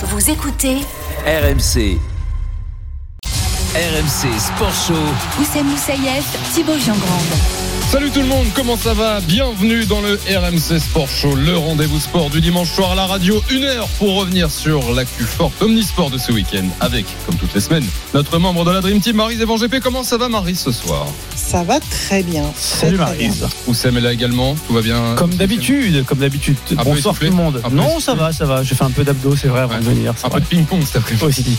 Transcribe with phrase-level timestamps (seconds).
[0.00, 0.76] Vous écoutez
[1.26, 1.98] RMC.
[3.74, 4.94] RMC Sport Show.
[5.40, 7.77] Oussem Moussaïef, Thibaut Giangrande.
[7.90, 9.20] Salut tout le monde, comment ça va?
[9.22, 13.42] Bienvenue dans le RMC Sport Show, le rendez-vous sport du dimanche soir à la radio.
[13.50, 17.62] Une heure pour revenir sur l'actu forte omnisport de ce week-end avec, comme toutes les
[17.62, 19.80] semaines, notre membre de la Dream Team, Marise Evan GP.
[19.82, 21.06] Comment ça va Marise ce soir?
[21.34, 22.42] Ça va très bien.
[22.42, 23.30] Très, Salut bien.
[23.66, 25.14] Oussem est là également, tout va bien?
[25.16, 26.56] Comme d'habitude, comme d'habitude.
[26.84, 27.62] Bonsoir tout le monde.
[27.72, 28.62] Non, ça va, ça va.
[28.64, 29.80] J'ai fait un peu d'abdos, c'est vrai, avant Ouais.
[29.80, 30.14] de venir.
[30.24, 31.24] Un peu de ping-pong cet après-midi.
[31.24, 31.58] Aussi.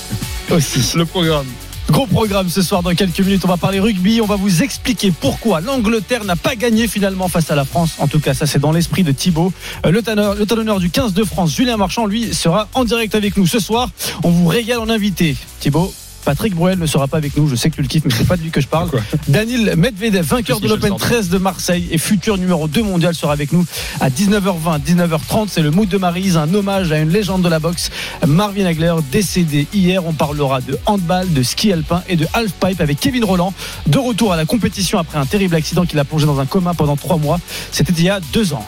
[0.52, 0.92] Aussi.
[0.98, 1.48] Le programme.
[1.90, 3.42] Gros programme ce soir dans quelques minutes.
[3.46, 4.22] On va parler rugby.
[4.22, 7.96] On va vous expliquer pourquoi l'Angleterre n'a pas gagné finalement face à la France.
[8.00, 9.52] En tout cas, ça c'est dans l'esprit de Thibaut.
[9.86, 10.02] Euh, Le
[10.46, 13.90] talonneur, du 15 de France, Julien Marchand, lui, sera en direct avec nous ce soir.
[14.24, 15.36] On vous régale en invité.
[15.60, 15.94] Thibaut.
[16.30, 18.28] Patrick Bruel ne sera pas avec nous, je sais que tu le kiffes, mais c'est
[18.28, 18.88] pas de lui que je parle.
[18.92, 23.16] Quoi Daniel Medvedev, vainqueur de l'Open Sardou 13 de Marseille et futur numéro 2 mondial,
[23.16, 23.66] sera avec nous
[24.00, 25.48] à 19h20, 19h30.
[25.48, 27.90] C'est le mood de Marise, un hommage à une légende de la boxe,
[28.28, 30.06] Marvin Hagler, décédé hier.
[30.06, 33.52] On parlera de handball, de ski alpin et de halfpipe avec Kevin Roland.
[33.88, 36.76] De retour à la compétition après un terrible accident qui l'a plongé dans un coma
[36.76, 37.40] pendant trois mois.
[37.72, 38.68] C'était il y a deux ans.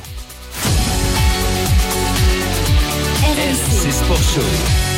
[3.24, 4.91] RMC Sport Show.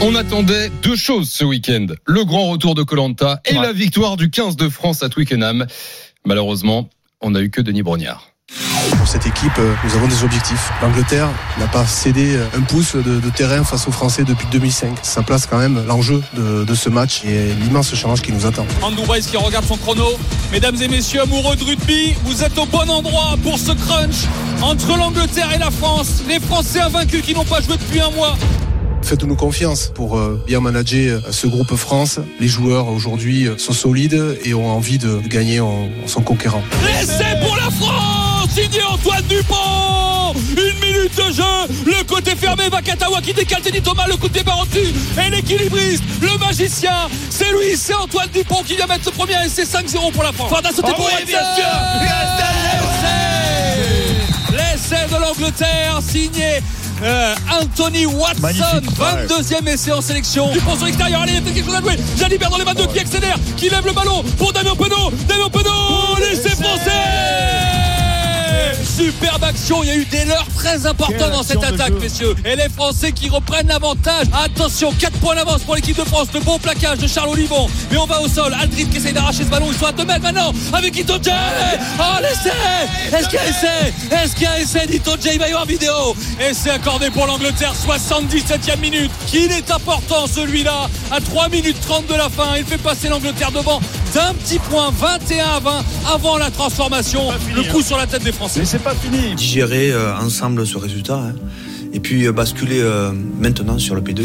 [0.00, 1.86] On attendait deux choses ce week-end.
[2.06, 3.62] Le grand retour de Colanta et Ouais.
[3.62, 5.66] la victoire du 15 de France à Twickenham.
[6.24, 6.88] Malheureusement,
[7.20, 8.28] on n'a eu que Denis Brognard.
[8.96, 10.70] Pour cette équipe, euh, nous avons des objectifs.
[10.80, 14.98] L'Angleterre n'a pas cédé euh, un pouce de, de terrain face aux Français depuis 2005.
[15.02, 18.66] Ça place quand même l'enjeu de, de ce match et l'immense challenge qui nous attend.
[18.82, 20.06] Andrew Weiss qui regarde son chrono.
[20.52, 24.24] Mesdames et messieurs amoureux de rugby, vous êtes au bon endroit pour ce crunch
[24.62, 26.22] entre l'Angleterre et la France.
[26.28, 28.36] Les Français invaincus qui n'ont pas joué depuis un mois.
[29.08, 32.20] Faites-nous confiance pour euh, bien manager euh, ce groupe France.
[32.40, 36.62] Les joueurs aujourd'hui euh, sont solides et ont envie de gagner en, en sont conquérants.
[37.00, 41.42] Essai pour la France Signé Antoine Dupont Une minute de jeu
[41.86, 44.92] Le côté fermé, Vakatawa qui décale Denis Thomas, le coup de pied par au-dessus
[45.26, 49.64] Et l'équilibriste, le magicien, c'est lui, c'est Antoine Dupont qui vient mettre ce premier essai
[49.64, 50.50] 5-0 pour la France.
[50.50, 51.08] Ford a sauté pour.
[51.08, 51.32] L'essai
[54.52, 56.60] L'essai de l'Angleterre signé
[57.02, 60.50] euh, Anthony Watson, 22e essai en sélection.
[60.52, 61.96] Dupont sur l'extérieur, allez, il y a peut-être quelque chose à jouer.
[62.16, 65.10] Jalibert dans les mains de qui accélère, qui lève le ballon pour Damien Penaud.
[65.26, 67.57] Damien Penaud, l'essai français
[68.84, 72.34] Superbe action, il y a eu des leurres très importantes dans cette attaque, messieurs.
[72.44, 74.26] Et les Français qui reprennent l'avantage.
[74.32, 76.28] Attention, 4 points d'avance pour l'équipe de France.
[76.34, 77.68] Le bon plaquage de Charles Olivon.
[77.90, 78.52] Mais on va au sol.
[78.60, 79.68] Aldrit qui essaye d'arracher ce ballon.
[79.70, 81.30] Ils sont à 2 mètres maintenant avec Ito J.
[82.00, 83.92] Oh, l'essai Est-ce qu'il y a essai?
[84.10, 85.30] Est-ce qu'il y a essai d'Ito J?
[85.34, 86.16] Il va y avoir vidéo.
[86.40, 89.12] Essai accordé pour l'Angleterre, 77e minute.
[89.26, 90.88] Qu'il est important celui-là.
[91.12, 92.56] À 3 minutes 30 de la fin.
[92.56, 93.80] Il fait passer l'Angleterre devant
[94.14, 97.30] d'un petit point, 21 à 20 avant la transformation.
[97.54, 98.47] Le coup sur la tête des Français.
[99.36, 101.34] Digérer euh, ensemble ce résultat hein.
[101.92, 104.24] et puis euh, basculer euh, maintenant sur le P2.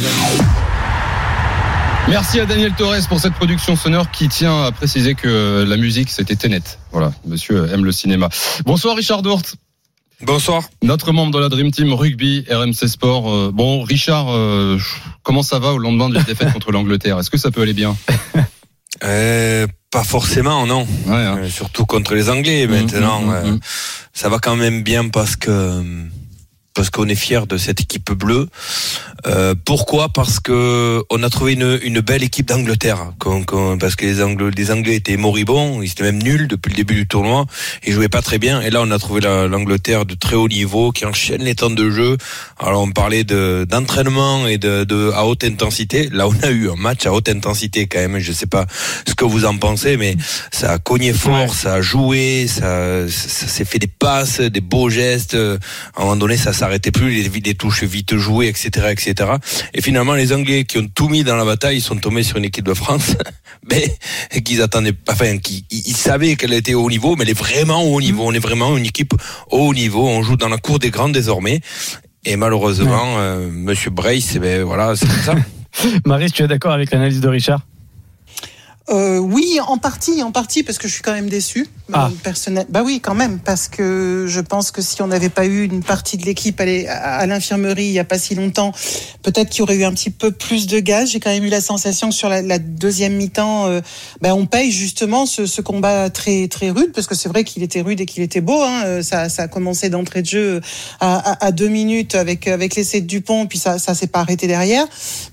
[2.09, 6.09] Merci à Daniel Torres pour cette production sonore qui tient à préciser que la musique
[6.09, 6.61] c'était Tenet.
[6.91, 8.29] Voilà, monsieur aime le cinéma.
[8.65, 9.55] Bonsoir Richard Dourte,
[10.25, 10.63] Bonsoir.
[10.81, 13.29] notre membre de la Dream Team Rugby RMC Sport.
[13.29, 14.79] Euh, bon, Richard, euh,
[15.21, 17.19] comment ça va au lendemain de la défaite contre l'Angleterre?
[17.19, 17.97] Est-ce que ça peut aller bien?
[19.03, 20.87] Euh, pas forcément, non.
[21.05, 21.37] Ouais, hein.
[21.39, 23.21] Euh, surtout contre les Anglais maintenant.
[23.21, 23.59] Mmh, mmh, euh, mmh.
[24.13, 25.81] ça va quand même bien parce que
[26.73, 28.47] parce qu'on est fier de cette équipe bleue.
[29.27, 30.09] Euh, pourquoi?
[30.09, 33.13] Parce que on a trouvé une, une belle équipe d'Angleterre.
[33.19, 36.69] Qu'on- qu'on- Parce que les Anglais, les Anglais étaient moribonds, ils étaient même nuls depuis
[36.71, 37.45] le début du tournoi.
[37.85, 38.59] Ils jouaient pas très bien.
[38.61, 41.69] Et là, on a trouvé la- l'Angleterre de très haut niveau, qui enchaîne les temps
[41.69, 42.17] de jeu.
[42.59, 46.09] Alors, on parlait de d'entraînement et de, de à haute intensité.
[46.11, 48.19] Là, on a eu un match à haute intensité quand même.
[48.19, 48.65] Je sais pas
[49.07, 50.17] ce que vous en pensez, mais
[50.51, 54.89] ça a cogné fort, ça a joué, ça, ça, s'est fait des passes, des beaux
[54.89, 55.35] gestes.
[55.35, 59.31] À un moment donné, ça s'arrêtait plus, les, les touches vite jouées, etc., etc.
[59.73, 62.37] Et finalement, les Anglais qui ont tout mis dans la bataille, ils sont tombés sur
[62.37, 63.17] une équipe de France,
[63.69, 63.97] mais
[64.45, 67.83] qu'ils attendaient, enfin, qui ils savaient qu'elle était au haut niveau, mais elle est vraiment
[67.83, 68.23] au haut niveau.
[68.25, 69.13] On est vraiment une équipe
[69.51, 70.07] au haut niveau.
[70.07, 71.59] On joue dans la cour des grands désormais.
[72.23, 75.35] Et malheureusement, euh, Monsieur Brace, eh ben voilà, c'est comme ça.
[76.05, 77.59] Maryse, tu es d'accord avec l'analyse de Richard?
[78.89, 81.67] Euh, oui, en partie, en partie, parce que je suis quand même déçu.
[81.91, 82.09] Ah.
[82.23, 82.65] personnel.
[82.69, 85.83] Bah oui, quand même, parce que je pense que si on n'avait pas eu une
[85.83, 88.71] partie de l'équipe à, l'infirmerie il y a pas si longtemps,
[89.21, 91.11] peut-être qu'il y aurait eu un petit peu plus de gaz.
[91.11, 93.81] J'ai quand même eu la sensation que sur la, la deuxième mi-temps, euh,
[94.21, 97.63] bah, on paye justement ce, ce combat très très rude, parce que c'est vrai qu'il
[97.63, 98.61] était rude et qu'il était beau.
[98.61, 98.83] Hein.
[98.85, 100.61] Euh, Ça, ça a commencé d'entrée de jeu
[100.99, 104.19] à, à, à deux minutes avec avec l'essai de Dupont, puis ça ça s'est pas
[104.21, 104.85] arrêté derrière.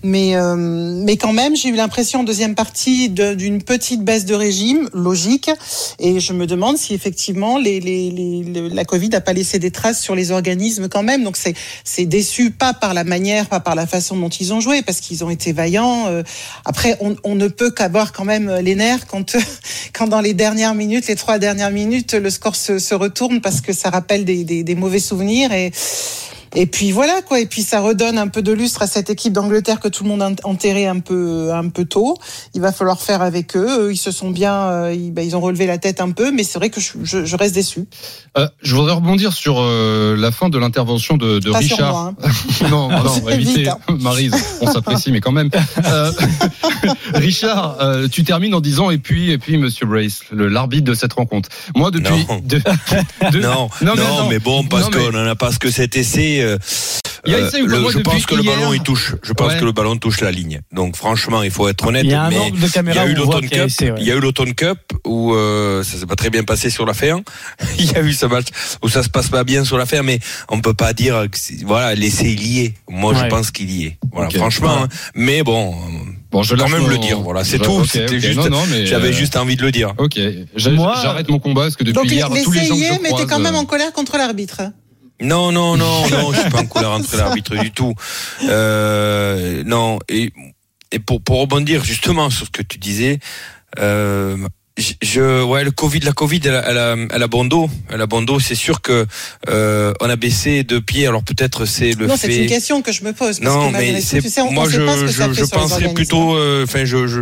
[0.03, 4.35] Mais euh, mais quand même, j'ai eu l'impression deuxième partie de- d'une petite baisse de
[4.35, 5.51] régime, logique.
[5.99, 10.31] Et je me demande si effectivement la Covid n'a pas laissé des traces sur les
[10.31, 11.25] organismes quand même.
[11.25, 11.55] Donc c'est
[11.85, 15.01] c'est déçu, pas par la manière, pas par la façon dont ils ont joué, parce
[15.01, 16.09] qu'ils ont été vaillants.
[16.09, 16.23] Euh,
[16.67, 19.37] Après, on, ne peut qu'avoir quand même les nerfs quand,
[19.95, 23.73] quand dans les dernières minutes, les trois dernières minutes, le score se, retourne parce que
[23.73, 25.73] ça rappelle des, des mauvais souvenirs et
[26.55, 27.41] et puis voilà quoi.
[27.41, 30.11] Et puis ça redonne un peu de lustre à cette équipe d'Angleterre que tout le
[30.11, 32.17] monde a enterré un peu un peu tôt.
[32.55, 33.91] Il va falloir faire avec eux.
[33.93, 36.43] Ils se sont bien, euh, ils, ben, ils ont relevé la tête un peu, mais
[36.43, 37.87] c'est vrai que je, je, je reste déçu.
[38.39, 41.93] Euh, je voudrais rebondir sur euh, la fin de l'intervention de, de Pas sur Richard.
[41.93, 42.15] moi,
[42.71, 43.79] non, non, C'est évitez, vite, hein.
[44.01, 45.51] Maryse, on s'apprécie, mais quand même.
[45.85, 46.11] Euh,
[47.15, 50.95] Richard, euh, tu termines en disant et puis et puis Monsieur Brace, le- l'arbitre de
[50.95, 51.49] cette rencontre.
[51.75, 52.41] Moi depuis Non.
[52.45, 52.59] de-
[53.33, 54.41] de- Non, Non, non, mais mais, non.
[54.45, 56.40] bon, parce Non, mais- qu'on en a parce que cet essai.
[56.43, 56.59] Euh,
[57.27, 59.15] Il y a euh, le- je pense que le ballon il touche.
[59.23, 59.59] Je pense Ouais.
[59.61, 60.61] que le ballon touche la ligne.
[60.73, 62.05] Donc franchement, il faut être honnête.
[62.05, 63.69] Il y a un mais angle de il y caméra a eu l'Automne Cup.
[63.81, 63.95] ouais.
[63.99, 66.87] Il y a eu l'Automne Cup où euh, ça s'est pas très bien passé sur
[66.87, 67.21] la fin.
[67.79, 68.47] il y a eu ce match
[68.83, 71.39] où ça se passe pas bien sur la fin, mais on peut pas dire que
[71.67, 72.75] voilà l'essai il y est.
[72.89, 73.99] Moi, je pense qu'il y est.
[74.13, 74.85] Voilà, franchement.
[74.85, 74.89] hein.
[75.15, 75.75] Mais bon,
[76.31, 77.21] Bon, je quand lâche même mon- le dire.
[77.21, 77.73] Voilà, c'est tout.
[77.81, 78.21] ok, C'était ok.
[78.21, 78.37] juste.
[78.39, 79.95] Non, non, mais, J'avais euh, juste envie de le dire.
[79.99, 80.17] Ok,
[80.55, 83.41] j'arrête mon combat parce que depuis Donc hier, tous les gens que mais t'es quand
[83.41, 84.61] même en colère contre l'arbitre.
[85.21, 87.95] Non, non, non, non, je suis pas en colère entre l'arbitre du tout.
[88.45, 90.33] Euh, non, et,
[90.93, 93.19] et pour, pour rebondir justement sur ce que tu disais,
[93.79, 94.37] euh,
[94.81, 97.69] je, je- ouais, le Covid, la Covid, elle a, elle a, elle a bon dos,
[97.93, 98.41] elle a bon dos.
[98.41, 99.07] C'est sûr que
[99.49, 101.07] euh, on a baissé de pied.
[101.07, 102.29] Alors peut-être c'est le non, fait.
[102.29, 103.39] c'est une question que je me pose.
[103.39, 105.45] Parce Non, que mais c'est tu sais, on, moi je pas ce que ça je,
[105.45, 107.21] penserais plutôt euh, enfin je, je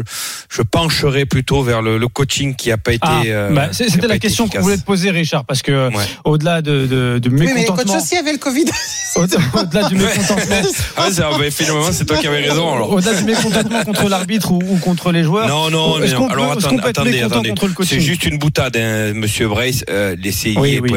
[0.51, 4.07] je pencherais plutôt vers le, le coaching qui a pas été Ah, euh, bah, c'était
[4.07, 6.05] la question qu'on voulait te poser, Richard, parce que Ouais.
[6.25, 8.65] au-delà de, de, de Oui, mais les mécontentement, coachs aussi avaient le Covid.
[9.17, 10.57] au-delà du mécontentement,
[10.97, 12.93] Ah, bah, finalement c'est toi qui avais raison alors.
[12.93, 16.29] au-delà du mécontentement contre l'arbitre ou, ou contre les joueurs, Non, non, mais non.
[16.29, 17.75] Alors attendez, attendez, attendez.
[17.87, 19.85] C'est juste une boutade, hein, Monsieur Brace.
[19.91, 20.91] Euh, Laissez Oui, est, oui.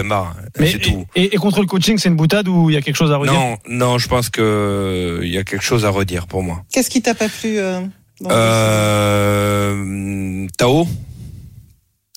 [0.60, 1.06] C'est tout.
[1.16, 3.18] et, et contre le coaching, c'est une boutade ou il y a quelque chose à
[3.18, 3.34] redire?
[3.34, 6.64] Non, non, je pense que euh, il y a quelque chose à redire pour moi.
[6.72, 7.82] Qu'est-ce qui t'a pas plu euh,
[8.22, 10.88] dans le- Euh, Tao,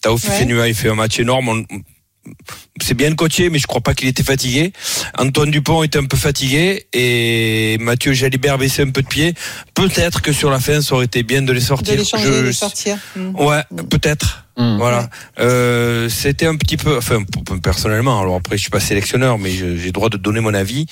[0.03, 0.17] Tao
[0.75, 1.49] fait un match énorme.
[1.49, 1.65] On-
[2.81, 4.73] c'est bien coaché, mais je crois pas qu'il était fatigué.
[5.19, 9.35] Antoine Dupont était un peu fatigué et Mathieu Jalibert baissait un peu de pied.
[9.75, 11.95] Peut-être que sur la fin, ça aurait été bien de les de sortir.
[11.97, 12.97] les changer, Je- de les sortir.
[13.17, 13.35] Hmm.
[13.37, 14.45] Ouais, peut-être.
[14.57, 14.77] Hmm.
[14.79, 15.09] Voilà.
[15.41, 17.23] Euh, c'était un petit peu, enfin,
[17.63, 18.21] personnellement.
[18.21, 20.87] Alors après, je suis pas sélectionneur, mais je- j'ai le droit de donner mon avis.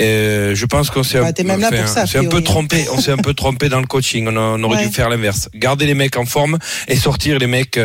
[0.00, 2.42] Euh, je pense qu'on s'est Bah, un, peu hein.
[2.42, 2.86] trompé.
[2.92, 4.26] On s'est un peu trompé dans le coaching.
[4.28, 4.86] On, a- on aurait Ouais.
[4.86, 5.48] dû faire l'inverse.
[5.54, 7.80] Garder les mecs en forme et sortir les mecs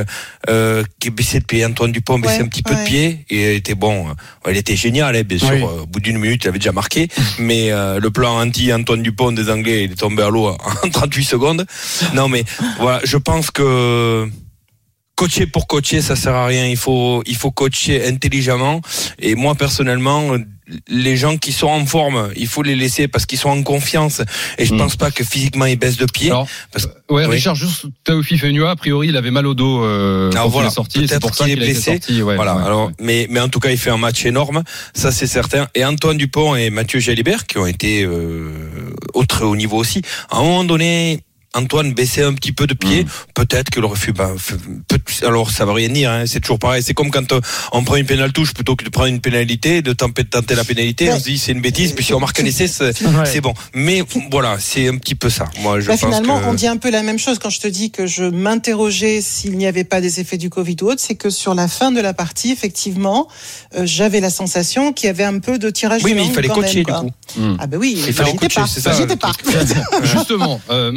[0.49, 1.65] euh, qui baissaient de pied.
[1.65, 2.85] Antoine Dupont baissait Ouais, un petit peu de ouais.
[2.85, 4.05] pied et il était bon.
[4.49, 5.49] Il était génial, hein, bien sûr.
[5.51, 5.61] Oui.
[5.63, 7.07] Au bout d'une minute, il avait déjà marqué.
[7.39, 10.89] mais euh, le plan anti Antoine Dupont des Anglais, il est tombé à l'eau en
[10.89, 11.65] 38 secondes.
[12.13, 12.43] Non, mais
[12.79, 14.27] voilà, je pense que
[15.15, 16.67] coacher pour coacher, ça sert à rien.
[16.67, 18.81] Il faut, il faut coacher intelligemment.
[19.19, 20.35] Et moi, personnellement,
[20.87, 24.21] les gens qui sont en forme, il faut les laisser parce qu'ils sont en confiance.
[24.57, 24.77] Et je Mm.
[24.77, 26.29] pense pas que physiquement ils baissent de pied.
[26.31, 27.35] Alors, Parce- euh, ouais, Oui.
[27.35, 30.67] Richard, juste Taofi Fenua, a priori, il avait mal au dos euh, Ah, quand voilà.
[30.67, 30.99] il est sorti.
[31.01, 31.81] C'est Peut-être pour ça qu'il est blessé.
[31.91, 32.21] sorti.
[32.23, 32.55] ouais, voilà.
[32.55, 32.93] ouais, alors, ouais.
[32.99, 34.63] mais, mais en tout cas, il fait un match énorme.
[34.93, 35.67] Ça, c'est certain.
[35.75, 38.49] Et Antoine Dupont et Mathieu Jalibert, qui ont été euh,
[39.13, 41.19] au très haut niveau aussi, à un moment donné,
[41.55, 43.07] Antoine baissait un petit peu de pied, Mm.
[43.35, 44.31] peut-être que le refus, bah,
[44.87, 46.81] peut- alors ça veut rien dire, hein, c'est toujours pareil.
[46.83, 47.41] C'est comme quand euh,
[47.71, 50.63] on prend une pénale touche plutôt que de prendre une pénalité, de tenter, tenter la
[50.63, 51.13] pénalité, Ouais.
[51.15, 53.41] on se dit c'est une bêtise, puis si on marque un essai, c'est Ouais.
[53.41, 53.53] bon.
[53.75, 54.01] Mais
[54.31, 55.45] voilà, c'est un petit peu ça.
[55.61, 56.45] Moi, je Bah, pense finalement, que...
[56.47, 59.57] on dit un peu la même chose quand je te dis que je m'interrogeais s'il
[59.57, 61.01] n'y avait pas des effets du Covid ou autre.
[61.05, 63.27] C'est que sur la fin de la partie, effectivement,
[63.75, 66.31] euh, j'avais la sensation qu'il y avait un peu de tirage Oui, de mais il
[66.33, 67.11] fallait coacher même, du coup.
[67.59, 68.67] Ah ben oui, Il fallait coacher, pas.
[68.67, 69.31] c'est ça, pas.
[70.03, 70.91] Justement, euh,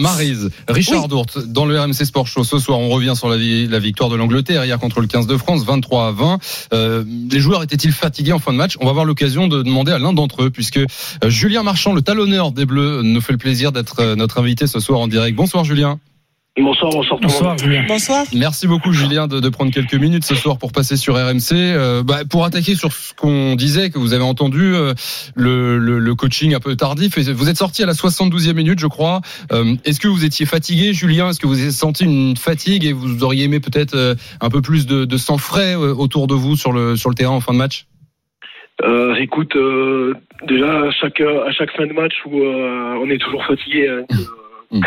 [0.68, 1.08] Richard Oui.
[1.08, 4.64] Dourte, dans le RMC Sport Show, ce soir, on revient sur la victoire de l'Angleterre
[4.64, 6.38] hier contre le 15 de France, 23 à 20.
[6.72, 8.76] Euh, les joueurs étaient-ils fatigués en fin de match?
[8.80, 10.86] On va avoir l'occasion de demander à l'un d'entre eux, puisque euh,
[11.28, 14.80] Julien Marchand, le talonneur des Bleus, nous fait le plaisir d'être euh, notre invité ce
[14.80, 15.36] soir en direct.
[15.36, 15.98] Bonsoir Julien.
[16.58, 17.42] Bonsoir, bonsoir tout le monde.
[17.42, 17.84] Bonsoir, Julien.
[17.86, 18.24] Bonsoir.
[18.34, 21.52] Merci beaucoup Julien de, de prendre quelques minutes ce soir pour passer sur RMC.
[21.52, 24.94] Euh, bah, pour attaquer sur ce qu'on disait, que vous avez entendu, euh,
[25.34, 27.18] le, le, le coaching un peu tardif.
[27.18, 29.20] Vous êtes sorti à la 72e minute, je crois.
[29.52, 31.28] Euh, Est-ce que vous étiez fatigué, Julien?
[31.28, 34.62] Est-ce que vous avez senti une fatigue et vous auriez aimé peut-être euh, un peu
[34.62, 37.40] plus de, de sang frais euh, autour de vous sur le, sur le terrain en
[37.40, 37.84] fin de match?
[38.82, 40.14] Euh, écoute, euh,
[40.48, 44.04] déjà à chaque à chaque fin de match où euh, on est toujours fatigué, hein,
[44.70, 44.80] Mm.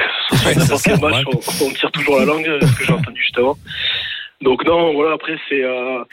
[0.45, 3.37] Ouais, n'importe quel match, on, on tire toujours la langue, ce que j'ai entendu juste
[3.37, 3.57] avant.
[4.41, 5.13] Donc non, voilà.
[5.13, 6.03] Après c'est, euh,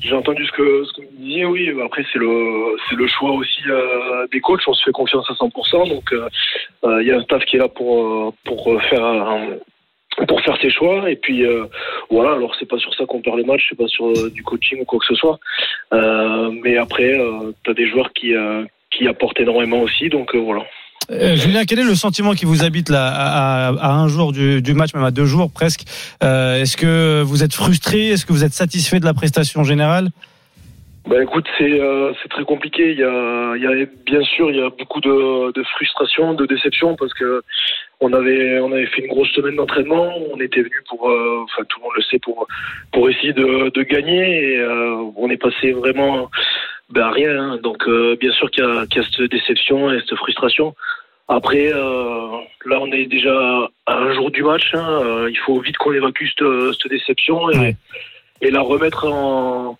[0.00, 1.70] j'ai entendu ce que ce que vous disiez, oui.
[1.84, 4.62] Après c'est le c'est le choix aussi euh, des coachs.
[4.66, 5.88] On se fait confiance à 100%.
[5.90, 6.28] Donc euh,
[6.84, 9.48] euh, il y a un staff qui est là pour euh, pour faire un,
[10.28, 11.10] pour faire ses choix.
[11.10, 11.66] Et puis euh,
[12.08, 14.42] voilà, alors c'est pas sur ça qu'on perd le match, c'est pas sur euh, du
[14.42, 15.38] coaching ou quoi que ce soit.
[15.92, 20.34] Euh, mais après, euh, tu as des joueurs qui, euh, qui apportent énormément aussi, donc
[20.34, 20.64] euh, voilà.
[21.10, 24.62] Euh, Julien, quel est le sentiment qui vous habite là à, à- un jour du,
[24.62, 25.82] du match, même à deux jours presque
[26.22, 28.08] Euh, Est-ce que vous êtes frustré?
[28.08, 30.08] Est-ce que vous êtes satisfait de la prestation générale?
[31.06, 32.92] Bah écoute, c'est euh, c'est très compliqué.
[32.92, 36.32] Il y a, il y a bien sûr il y a beaucoup de, de frustration,
[36.32, 37.42] de déception parce que
[38.00, 40.08] on avait on avait fait une grosse semaine d'entraînement.
[40.34, 42.46] On était venu pour, euh, enfin tout le monde le sait pour
[42.90, 46.30] pour essayer de, de gagner et euh, on est passé vraiment
[46.90, 47.38] ben, rien.
[47.38, 47.58] hein.
[47.62, 50.74] Donc euh, bien sûr qu'il y, a- qu'il y a cette déception et cette frustration.
[51.28, 52.28] Après, euh,
[52.66, 54.70] là, on est déjà à un jour du match.
[54.74, 55.00] hein.
[55.04, 56.46] Euh, il faut vite qu'on évacue cette,
[56.80, 57.76] cette déception et, Ouais.
[58.42, 59.78] et la remettre en,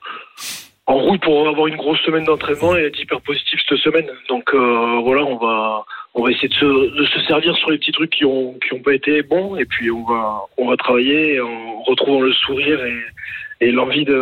[0.86, 4.06] en route pour avoir une grosse semaine d'entraînement et être hyper positif cette semaine.
[4.28, 5.84] Donc euh, voilà, on va
[6.16, 6.64] on va essayer de se,
[6.96, 9.64] de se servir sur les petits trucs qui ont qui ont pas été bons et
[9.66, 14.16] puis on va on va travailler en retrouvant le sourire et, et l'envie de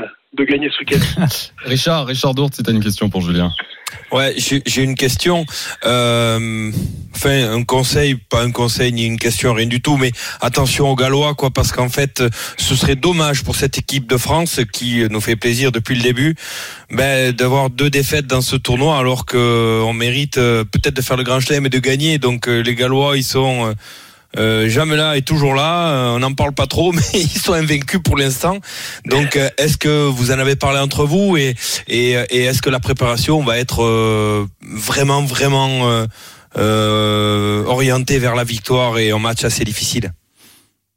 [0.36, 1.26] de gagner ce week-end.
[1.64, 3.52] Richard, Richard Dourte, c'est une question pour Julien.
[4.10, 5.44] Ouais, j'ai j'ai une question.
[5.84, 6.70] Euh,
[7.14, 9.96] enfin, un conseil, pas un conseil ni une question, rien du tout.
[9.96, 10.10] Mais
[10.40, 12.22] attention aux Gallois, quoi, parce qu'en fait,
[12.56, 16.34] ce serait dommage pour cette équipe de France qui nous fait plaisir depuis le début,
[16.90, 21.16] ben, d'avoir deux défaites dans ce tournoi, alors que on mérite euh, peut-être de faire
[21.16, 22.18] le Grand Chelem et de gagner.
[22.18, 23.74] Donc euh, les Gallois, ils sont
[24.36, 25.88] euh, là et toujours là.
[25.88, 28.58] Euh, on n'en parle pas trop, mais ils sont invaincus pour l'instant.
[29.06, 31.54] Donc, euh, est-ce que vous en avez parlé entre vous et,
[31.88, 36.06] et, et est-ce que la préparation va être euh, vraiment, vraiment euh,
[36.56, 40.10] euh, orientée vers la victoire et un match assez difficile?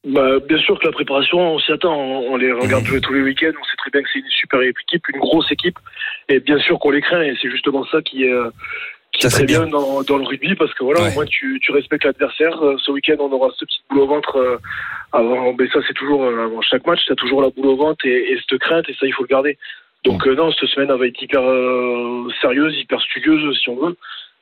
[0.08, 1.94] Bah, bien sûr que la préparation, on s'y attend.
[1.94, 2.90] On, les regarde Mhm.
[2.90, 3.52] jouer tous les week-ends.
[3.60, 5.78] On sait très bien que c'est une super équipe, une grosse équipe.
[6.30, 7.22] Et bien sûr qu'on les craint.
[7.22, 8.50] Et c'est justement ça qui est, euh,
[9.18, 9.62] qui Ça, est très bien.
[9.64, 10.56] bien, dans, dans le rugby.
[10.56, 11.10] Parce que voilà, Ouais.
[11.12, 12.62] au moins tu, tu respectes l'adversaire.
[12.64, 14.38] Euh, Ce week-end, on aura ce petit boule au ventre.
[14.38, 14.58] euh,
[15.14, 17.00] avant, mais ça, c'est toujours euh, avant chaque match.
[17.06, 18.86] Tu as toujours la boule au ventre et, et cette crainte.
[18.90, 19.58] Et ça, il faut le garder.
[20.06, 23.76] Donc, euh, non, cette semaine, elle va être hyper euh, sérieuse, hyper studieuse, si on
[23.76, 23.96] veut.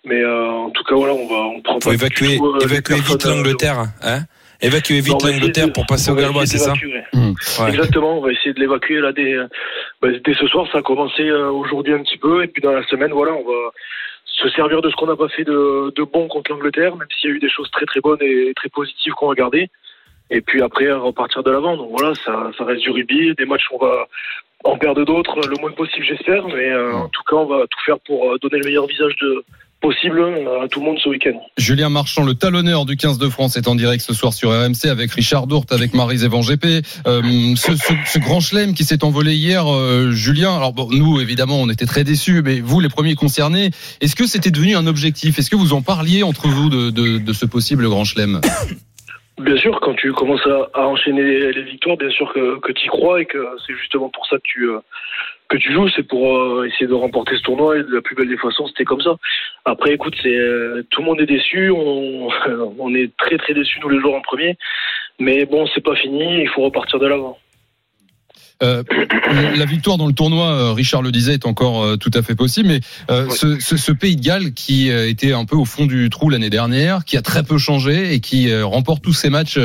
[0.03, 2.59] Mais euh, en tout cas, voilà, on va on prend Faut pas évacuer, tout, euh,
[2.59, 4.19] évacuer vite l'Angleterre, hein
[4.61, 7.01] Évacuer vite l'Angleterre pour passer au Gallois, c'est ça d'évacuer.
[7.13, 7.69] Ouais.
[7.69, 9.35] Exactement, on va essayer de l'évacuer là dès,
[10.01, 10.67] bah, dès ce soir.
[10.71, 13.43] Ça a commencé euh, aujourd'hui un petit peu, et puis dans la semaine, voilà, on
[13.43, 13.71] va
[14.35, 17.29] se servir de ce qu'on n'a pas fait de, de bon contre l'Angleterre, même s'il
[17.29, 19.69] y a eu des choses très très bonnes et très positives qu'on va garder.
[20.29, 21.77] Et puis après, repartir de l'avant.
[21.77, 24.07] Donc voilà, ça, ça reste du rugby, des matchs on va
[24.63, 26.47] en perdre d'autres le moins possible, j'espère.
[26.47, 29.15] Mais euh, en tout cas, on va tout faire pour euh, donner le meilleur visage
[29.21, 29.43] de
[29.85, 30.19] possible
[30.63, 31.39] à tout le monde ce week-end.
[31.57, 34.89] Julien Marchand, le talonneur du 15 de France, est en direct ce soir sur RMC
[34.89, 36.65] avec Richard Dourte, avec Marise Evan GP.
[37.05, 37.21] Euh,
[37.55, 41.61] ce, ce- ce grand chelem qui s'est envolé hier, euh, Julien, alors bon, nous évidemment
[41.61, 43.69] on était très déçus, mais vous les premiers concernés,
[44.01, 45.37] est-ce que c'était devenu un objectif?
[45.37, 48.41] Est-ce que vous en parliez entre vous de, de, de ce possible grand chelem?
[49.37, 52.71] Bien sûr, quand tu commences à, à enchaîner les, les victoires, bien sûr que, que
[52.71, 53.37] tu y crois et que
[53.67, 54.79] c'est justement pour ça que tu, euh,
[55.49, 58.15] que tu joues, c'est pour euh, essayer de remporter ce tournoi et de la plus
[58.15, 59.15] belle des façons, c'était comme ça.
[59.65, 62.29] Après, écoute, c'est euh, tout le monde est déçu, on,
[62.79, 64.57] on est très très déçus nous les joueurs en premier,
[65.19, 67.37] mais bon, c'est pas fini, il faut repartir de l'avant.
[68.63, 68.83] Euh,
[69.57, 72.35] la victoire dans le tournoi, euh, Richard le disait, est encore euh, tout à fait
[72.35, 72.69] possible.
[72.69, 76.09] Mais euh, ce, ce- ce pays de Galles qui était un peu au fond du
[76.09, 79.59] trou l'année dernière, qui a très peu changé et qui remporte tous ses matchs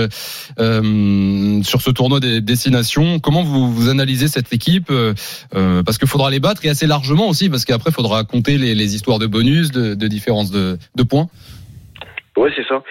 [0.59, 3.21] euh, sur ce tournoi des destinations.
[3.21, 4.91] Comment vous, vous analysez cette équipe
[5.53, 8.75] Parce qu'il faudra les battre et assez largement aussi, parce qu'après il faudra compter les,
[8.75, 11.29] les histoires de bonus, de, de différence de, de points?
[12.37, 12.83] Ouais, c'est ça.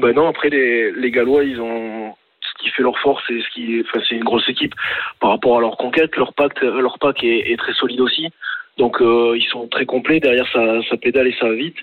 [0.00, 2.14] Ben non, après les, les Gallois, ils ont
[2.60, 4.74] qui fait leur force et ce qui, enfin, c'est une grosse équipe
[5.20, 6.16] par rapport à leur conquête.
[6.16, 8.28] Leur pack, leur pack est, est très solide aussi.
[8.78, 10.20] Donc euh, ils sont très complets.
[10.20, 11.76] Derrière, ça, ça pédale et ça va vite.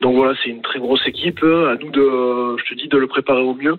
[0.00, 1.42] Donc voilà, c'est une très grosse équipe.
[1.44, 3.76] À nous de, je te dis, de le préparer au mieux.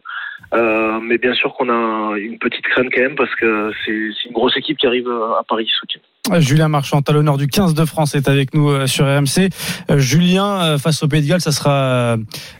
[0.55, 3.91] Euh, mais bien sûr qu'on a une petite crainte quand même parce que c'est
[4.21, 6.39] c'est une grosse équipe qui arrive à Paris ce week-end.
[6.39, 9.49] Julien Marchand, talonneur du 15 de France, est avec nous euh, sur RMC.
[9.91, 12.15] Euh, Julien, euh, face au Pays de Galles, ça sera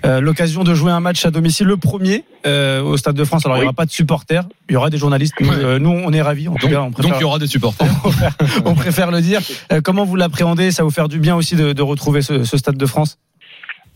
[0.05, 3.45] euh, l'occasion de jouer un match à domicile, le premier euh, au Stade de France.
[3.45, 5.35] Alors, il n'y aura pas de supporters, il y aura des journalistes.
[5.39, 5.55] Nous, Ouais.
[5.63, 6.49] euh, nous, on est ravis.
[6.49, 7.87] En tout Donc, cas, on préfère, donc il y aura des supporters.
[8.65, 9.39] on préfère le dire.
[9.71, 10.71] Euh, comment vous l'appréhendez?
[10.71, 13.17] Ça va vous faire du bien aussi de, de retrouver ce, ce Stade de France?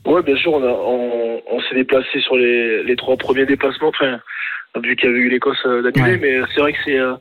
[0.07, 3.89] Ouais, bien sûr, on, a, on, on s'est déplacé sur les, les trois premiers déplacements,
[3.89, 4.19] enfin,
[4.81, 6.17] vu qu'il y avait eu l'Écosse euh, d'annuler, Ouais.
[6.21, 7.13] mais c'est vrai que c'est, euh,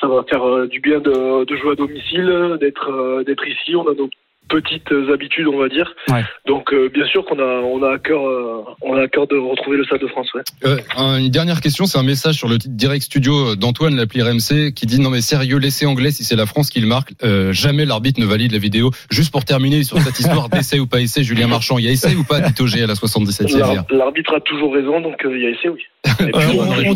[0.00, 3.74] ça va faire euh, du bien de, de jouer à domicile, d'être, d'être ici.
[3.74, 4.08] On a nos
[4.50, 5.94] petites habitudes, on va dire.
[6.10, 6.24] Ouais.
[6.46, 9.26] Donc, euh, bien sûr qu'on a, on a à cœur, euh, on a à cœur
[9.26, 10.28] de retrouver le Stade de France.
[10.34, 10.42] Ouais.
[10.66, 14.20] Euh, un- une dernière question, c'est un message sur le titre direct studio d'Antoine, l'appli
[14.22, 17.12] RMC, qui dit non mais sérieux, laissez anglais si c'est la France qui le marque.
[17.22, 18.90] Euh, jamais l'arbitre ne valide la vidéo.
[19.10, 21.92] Juste pour terminer sur cette histoire d'essai ou pas essai, Julien Marchand, il y a
[21.92, 23.66] essai ou pas Tito G à la 77e hier?
[23.74, 25.80] L'ar- L'arbitre a toujours raison, donc euh, il y a essai, oui.
[26.06, 26.92] Euh,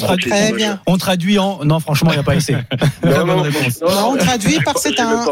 [0.86, 2.34] on, traduit, on en non franchement il n'y a pas.
[3.04, 5.24] Non, on traduit par c'est un,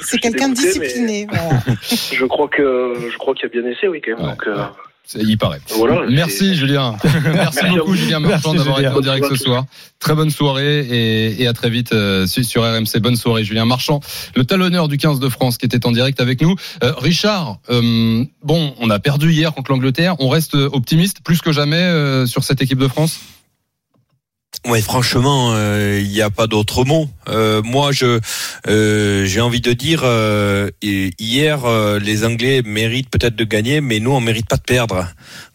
[0.00, 1.26] c'est quelqu'un de discipliné.
[1.28, 1.60] voilà.
[2.12, 4.26] Je crois que je crois qu'il y a bien essayé, oui, quand même.
[4.26, 4.30] Ouais.
[4.32, 4.64] Donc, euh,
[5.14, 5.60] Il paraît.
[5.76, 6.96] Voilà, Merci Julien.
[7.24, 7.94] Merci beaucoup.
[7.94, 9.64] Julien Marchand d'avoir été en direct ce soir.
[9.98, 13.00] Très bonne soirée et, et à très vite euh, sur RMC.
[13.00, 14.00] Bonne soirée Julien Marchand,
[14.34, 16.54] le talonneur du 15 de France qui était en direct avec nous.
[16.82, 20.16] Euh, Richard, euh, bon, on a perdu hier contre l'Angleterre.
[20.18, 23.20] On reste optimiste plus que jamais sur cette équipe de France?
[24.66, 27.08] Ouais, franchement, euh, il n'y a pas d'autre mot.
[27.28, 28.18] Euh, moi, je
[28.66, 34.00] euh, j'ai envie de dire, euh, hier, euh, les Anglais méritent peut-être de gagner, mais
[34.00, 35.06] nous, on mérite pas de perdre.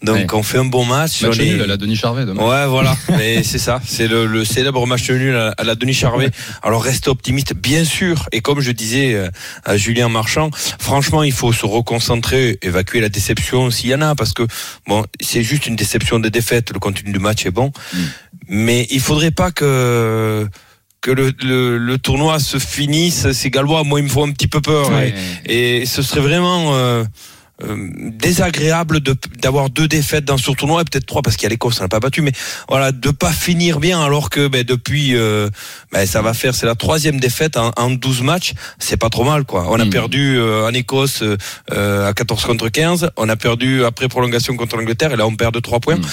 [0.02, 0.28] Donc, Ouais.
[0.34, 1.22] on fait un bon match.
[1.24, 2.42] Match on est- nul à la Denis Charvet demain.
[2.48, 2.96] Ouais, voilà.
[3.10, 3.82] Mais c'est ça.
[3.86, 6.30] C'est le, le célèbre match nul à, à la Denis Charvet.
[6.64, 8.30] Alors, restez optimiste, bien sûr.
[8.32, 9.30] Et comme je disais euh,
[9.66, 14.16] à Julien Marchand, franchement, il faut se reconcentrer, évacuer la déception s'il y en a,
[14.16, 14.44] parce que
[14.88, 16.72] bon, c'est juste une déception de défaite.
[16.74, 17.98] Le contenu du match est bon, Mm.
[18.52, 20.46] Mais il faudrait pas que
[21.02, 23.32] que le, le, le tournoi se finisse.
[23.32, 24.92] Ces Gallois, moi, il me faut un petit peu peur.
[24.92, 25.16] Ouais.
[25.48, 27.04] Et, et ce serait vraiment euh,
[27.64, 27.76] euh,
[28.20, 31.50] désagréable de d'avoir deux défaites dans ce tournoi et peut-être trois parce qu'il y a
[31.50, 32.34] l'Écosse, on n'a pas battu, mais
[32.70, 35.50] voilà, de pas finir bien alors que ben, depuis, euh,
[35.92, 39.24] ben, ça va faire, c'est la troisième défaite en, en 12 matchs, c'est pas trop
[39.24, 39.66] mal quoi.
[39.70, 39.90] On a Mhm.
[39.90, 41.24] perdu euh, en Écosse
[41.72, 45.36] euh, à 14 contre 15, on a perdu après prolongation contre l'Angleterre et là on
[45.36, 45.96] perd de 3 points.
[45.98, 46.06] Mhm.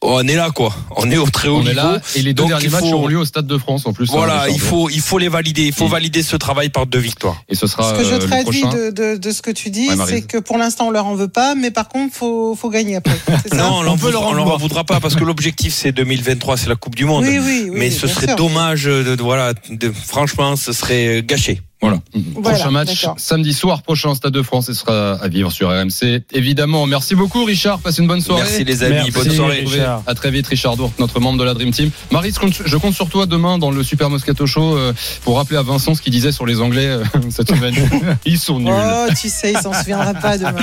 [0.00, 1.70] On est là quoi, on est au très haut On niveau.
[1.72, 3.84] est là et les deux Donc, derniers matchs faut- auront lieu au Stade de France
[3.84, 4.08] en plus.
[4.08, 7.00] hein, Voilà, il faut il faut les valider, il faut valider ce travail par deux
[7.00, 7.42] victoires.
[7.48, 8.76] Et ce sera Ce que je euh, traduis prochain.
[8.76, 11.16] de, de, de ce que tu dis, Ouais, c'est que pour l'instant, on leur en
[11.16, 13.18] veut pas, mais par contre, faut, faut gagner après.
[13.50, 15.24] Ça Non, on leur On peut leur en on leur en voudra pas parce que
[15.24, 17.24] l'objectif c'est 2023, c'est la Coupe du Monde.
[17.24, 17.70] Oui, oui, oui.
[17.74, 18.36] mais ce serait sûr.
[18.36, 21.98] dommage de, de- voilà de, franchement ce serait gâché voilà
[22.34, 26.22] Voilà, prochain match samedi soir prochain Stade de France et sera à vivre sur RMC
[26.32, 30.02] évidemment merci beaucoup Richard passe une bonne soirée merci les amis Merci, bonne soirée Richard.
[30.06, 33.08] à très vite Richard Dourte notre membre de la Dream Team Marie je compte- sur
[33.08, 34.92] toi demain dans le Super Moscato Show euh,
[35.22, 37.74] pour rappeler à Vincent ce qu'il disait sur les Anglais euh, cette semaine
[38.24, 40.54] ils sont nuls Oh, tu sais, il s'en souviendra pas demain.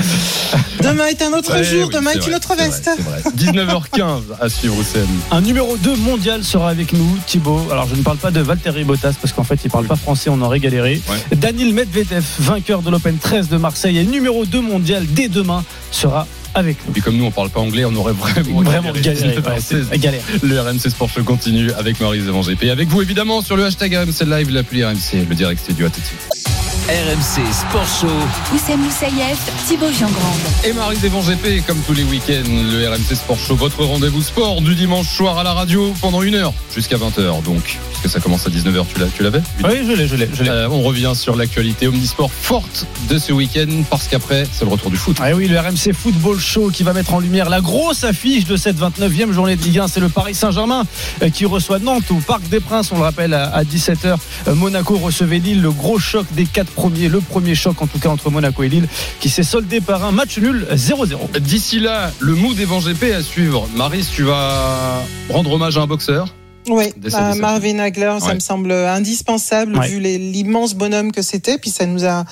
[0.81, 2.85] Demain est un autre Ouais, jour, oui, demain est une autre veste.
[2.97, 3.63] vrai, c'est vrai.
[3.65, 7.61] 19h15 à suivre Oussem Un numéro 2 mondial sera avec nous, Thibaut.
[7.71, 10.29] Alors je ne parle pas de Valtteri Bottas parce qu'en fait il parle pas français,
[10.29, 11.01] on aurait galéré.
[11.09, 11.37] Ouais.
[11.37, 16.27] Daniel Medvedev, vainqueur de l'Open 13 de Marseille et numéro 2 mondial dès demain sera
[16.53, 16.93] avec nous.
[16.93, 19.37] puis comme nous on parle pas anglais on aurait vraiment Vraiment galéré.
[19.37, 20.21] ouais, galère.
[20.41, 22.69] Le RMC Sport Show continue avec Maurice Devant GP.
[22.71, 25.99] Avec vous évidemment sur le hashtag RMC Live, l'appli RMC, le direct studio à tout
[25.99, 26.44] de suite.
[26.87, 28.07] RMC Sport Show.
[28.53, 30.37] Oussem Moussaïef, Thibaut Jean-Grande.
[30.63, 34.61] Et Marie Devon GP, comme tous les week-ends, le RMC Sport Show, votre rendez-vous sport
[34.61, 38.45] du dimanche soir à la radio pendant une heure, jusqu'à 20h donc, puisque ça commence
[38.45, 40.29] à 19h, tu l'avais Oui, je l'ai, je l'ai.
[40.47, 44.91] Euh, on revient sur l'actualité omnisport forte de ce week-end, parce qu'après, c'est le retour
[44.91, 45.17] du foot.
[45.19, 48.57] Ah oui, le RMC Football Show qui va mettre en lumière la grosse affiche de
[48.57, 50.83] cette 29e journée de Ligue 1, c'est le Paris Saint-Germain
[51.23, 54.17] euh, qui reçoit Nantes au Parc des Princes, on le rappelle à 17h.
[54.49, 58.09] Euh, Monaco recevait Lille, le gros choc des 4 le premier choc en tout cas
[58.09, 58.87] entre Monaco et Lille
[59.19, 61.39] qui s'est soldé par un match nul 0-0.
[61.39, 63.67] D'ici là, le mood des GP à suivre.
[63.75, 66.27] Maris, tu vas rendre hommage à un boxeur
[66.67, 66.93] oui,
[67.39, 71.57] Marvin Hagler, ça me semble indispensable vu l'immense bonhomme que c'était.
[71.59, 72.25] Puis ça nous a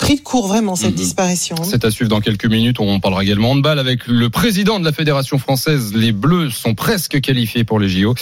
[0.00, 0.96] pris de court vraiment cette Mhm.
[0.96, 1.56] disparition.
[1.62, 2.80] C'est à suivre dans quelques minutes.
[2.80, 5.92] On parlera également de balle avec le président de la Fédération française.
[5.94, 8.14] Les Bleus sont presque qualifiés pour les JO.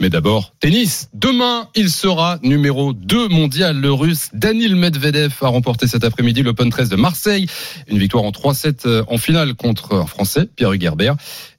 [0.00, 1.08] Mais d'abord, tennis.
[1.14, 3.76] Demain, il sera numéro 2 mondial.
[3.80, 7.46] Le russe Danil Medvedev a remporté cet après-midi l'Open 13 de Marseille.
[7.88, 11.16] Une victoire en 3-7 euh, en finale contre un Français, Pierre Hugerbert.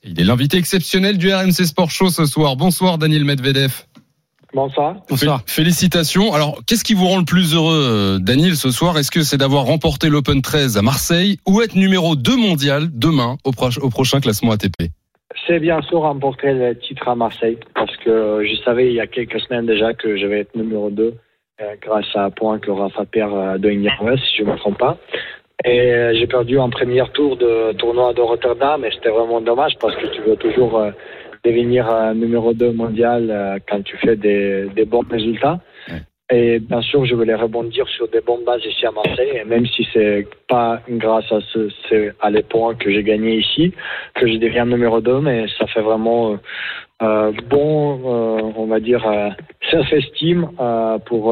[0.10, 2.56] Il est l'invité exceptionnel du RMC Sport Show ce soir.
[2.56, 3.74] Bonsoir Danil Medvedev.
[4.58, 4.96] Bonsoir.
[5.08, 5.42] Bonsoir.
[5.46, 6.34] Fé- Félicitations.
[6.34, 8.98] Alors, qu'est-ce qui vous rend le plus heureux, euh, Daniel, ce soir?
[8.98, 13.38] Est-ce que c'est d'avoir remporté l'Open 13 à Marseille ou être numéro 2 mondial demain
[13.46, 14.90] au, prochain classement ATP
[15.46, 19.06] C'est bien sûr remporter le titre à Marseille parce que je savais il y a
[19.06, 21.14] quelques semaines déjà que je vais être numéro 2
[21.62, 24.58] euh, grâce à un point que Rafa perd euh, de Wells, si je ne me
[24.58, 24.98] trompe pas.
[25.66, 29.74] Et euh, j'ai perdu en premier tour de tournoi de Rotterdam et c'était vraiment dommage
[29.80, 30.90] parce que tu veux toujours euh,
[31.48, 35.60] devenir euh, numéro 2 mondial euh, quand tu fais des, des bons résultats.
[36.30, 39.34] Et bien sûr, je voulais rebondir sur des bonnes bases ici à Marseille.
[39.40, 43.32] Et même si c'est pas grâce à ce, c'est à les points que j'ai gagné
[43.38, 43.66] ici,
[44.16, 46.36] que je deviens numéro 2, mais ça fait vraiment euh,
[47.04, 47.72] euh, bon,
[48.62, 49.04] on va dire,
[49.72, 50.50] self-esteem
[51.06, 51.24] pour,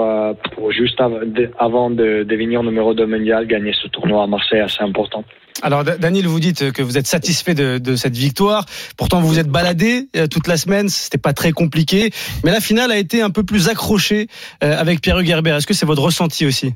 [0.53, 1.23] pour juste av-
[1.57, 5.23] avant de devenir numéro 2 mondial, gagner ce tournoi à Marseille, assez important.
[5.61, 8.65] Alors Da- Daniel, vous dites que vous êtes satisfait de, de cette victoire.
[8.97, 10.89] Pourtant, vous vous êtes baladé euh, toute la semaine.
[10.89, 12.11] C'était pas très compliqué,
[12.43, 14.27] mais la finale a été un peu plus accrochée
[14.63, 15.55] euh, avec Pierre Hugerbert.
[15.55, 16.73] Est-ce que c'est votre ressenti aussi?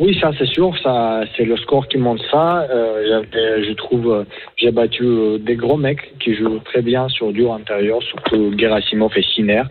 [0.00, 2.68] Oui, ça c'est sûr, ça c'est le score qui montre ça.
[2.70, 3.24] Euh,
[3.66, 4.24] je trouve euh,
[4.56, 9.10] j'ai battu euh, des gros mecs qui jouent très bien sur dur intérieur, surtout Gerasimov
[9.16, 9.64] et Siner.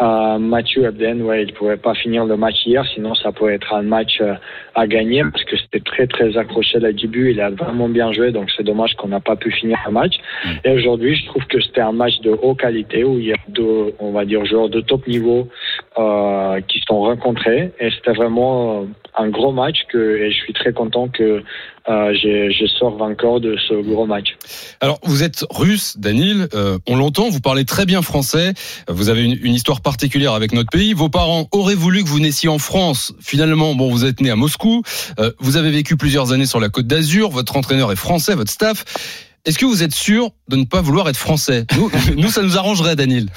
[0.00, 3.74] Euh, Mathieu Abden, ouais, il pouvait pas finir le match hier, sinon ça pourrait être
[3.74, 4.34] un match euh,
[4.76, 7.32] à gagner parce que c'était très très accroché le début.
[7.32, 10.18] Il a vraiment bien joué, donc c'est dommage qu'on n'a pas pu finir le match.
[10.64, 13.36] Et aujourd'hui, je trouve que c'était un match de haute qualité où il y a
[13.48, 15.48] deux, on va dire, joueurs de top niveau
[15.98, 20.52] euh, qui se sont rencontrés et c'était vraiment un gros match que, et je suis
[20.52, 21.42] très content que
[21.88, 22.98] euh, je, je sors
[23.40, 24.36] de ce gros match.
[24.80, 28.54] Alors, vous êtes russe, Danil, euh, on l'entend, vous parlez très bien français,
[28.88, 32.48] vous avez une, histoire particulière avec notre pays, vos parents auraient voulu que vous naissiez
[32.48, 34.82] en France, finalement, bon, vous êtes né à Moscou,
[35.18, 38.50] euh, vous avez vécu plusieurs années sur la côte d'Azur, votre entraîneur est français, votre
[38.50, 38.84] staff.
[39.44, 41.66] Est-ce que vous êtes sûr de ne pas vouloir être français?
[41.76, 43.28] Nous, nous, ça nous arrangerait, Danil.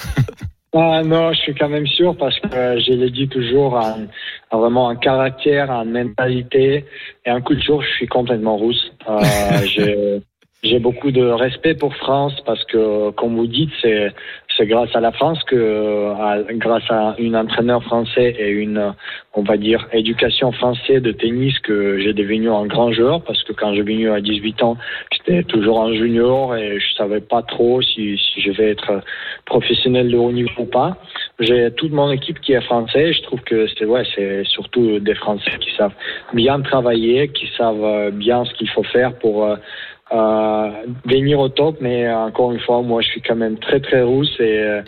[0.80, 4.06] Ah non, je suis quand même sûr parce que je l'ai dit toujours, un,
[4.52, 6.84] un, vraiment un caractère, une mentalité
[7.26, 8.92] et un culture, je suis complètement russe.
[9.08, 10.20] Euh,
[10.62, 14.12] j'ai beaucoup de respect pour France parce que, comme vous dites, c'est
[14.58, 18.92] c'est grâce à la France que, à, grâce à un entraîneur français et une,
[19.34, 23.52] on va dire, éducation française de tennis que j'ai devenu un grand joueur parce que
[23.52, 24.76] quand j'ai venu à 18 ans,
[25.12, 29.00] j'étais toujours un junior et je savais pas trop si, si je vais être
[29.46, 30.96] professionnel de haut niveau ou pas.
[31.38, 33.12] J'ai toute mon équipe qui est français.
[33.12, 35.94] Je trouve que c'est ouais, c'est surtout des Français qui savent
[36.32, 39.46] bien travailler, qui savent bien ce qu'il faut faire pour
[40.12, 40.70] euh,
[41.04, 44.34] venir au top, mais encore une fois, moi, je suis quand même très très rousse
[44.40, 44.80] et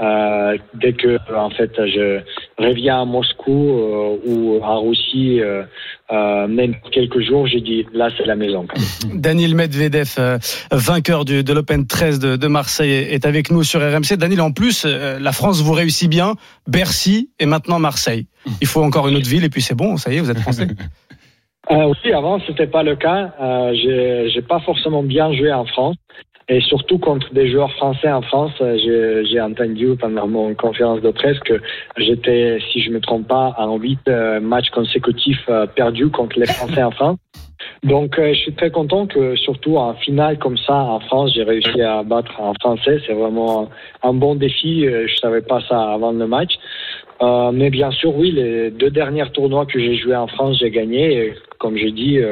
[0.00, 2.20] euh, dès que en fait je
[2.58, 5.64] reviens à Moscou euh, ou à Russie, euh,
[6.12, 8.66] euh, même quelques jours, j'ai dit là c'est la maison.
[9.14, 10.38] Daniel Medvedev,
[10.70, 14.16] vainqueur du, de l'Open 13 de, de, Marseille, est avec nous sur RMC.
[14.16, 16.34] Daniel, en plus, la France vous réussit bien,
[16.68, 18.26] Bercy et maintenant Marseille.
[18.60, 20.40] Il faut encore une autre ville et puis c'est bon, ça y est, vous êtes
[20.40, 20.68] français.
[21.70, 23.32] Euh, oui, avant, c'était pas le cas.
[23.40, 23.72] Euh,
[24.32, 25.96] j'ai pas forcément bien joué en France.
[26.50, 31.38] Et surtout contre des joueurs français en France, j'ai entendu pendant mon conférence de presse
[31.40, 31.60] que
[31.98, 36.46] j'étais, si je me trompe pas, en huit euh, matchs consécutifs euh, perdus contre les
[36.46, 37.18] Français en France.
[37.82, 41.44] Donc, euh, je suis très content que, surtout en finale comme ça, en France, j'ai
[41.44, 43.00] réussi à battre en français.
[43.06, 43.68] C'est vraiment
[44.02, 44.84] un bon défi.
[44.84, 46.58] Je savais pas ça avant le match.
[47.20, 50.70] Euh, mais bien sûr, oui, les deux derniers tournois que j'ai joués en France, j'ai
[50.70, 51.12] gagné.
[51.14, 52.30] Et comme je dis, euh,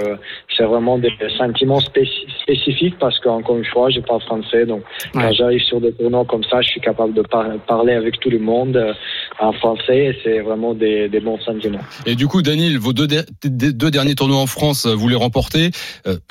[0.56, 4.64] c'est vraiment des sentiments spécif spécifiques parce qu'encore une fois, je parle français.
[4.66, 4.82] Donc,
[5.14, 5.22] ouais.
[5.22, 8.30] quand j'arrive sur des tournois comme ça, je suis capable de par parler avec tout
[8.30, 8.92] le monde euh,
[9.40, 10.06] en français.
[10.06, 11.80] Et c'est vraiment des, des, bons sentiments.
[12.06, 13.08] Et du coup, Daniel, vos deux,
[13.42, 15.70] deux derniers tournois en France, vous les remportez.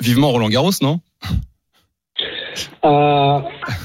[0.00, 1.00] vivement Roland Garros, non?
[2.84, 3.38] Euh,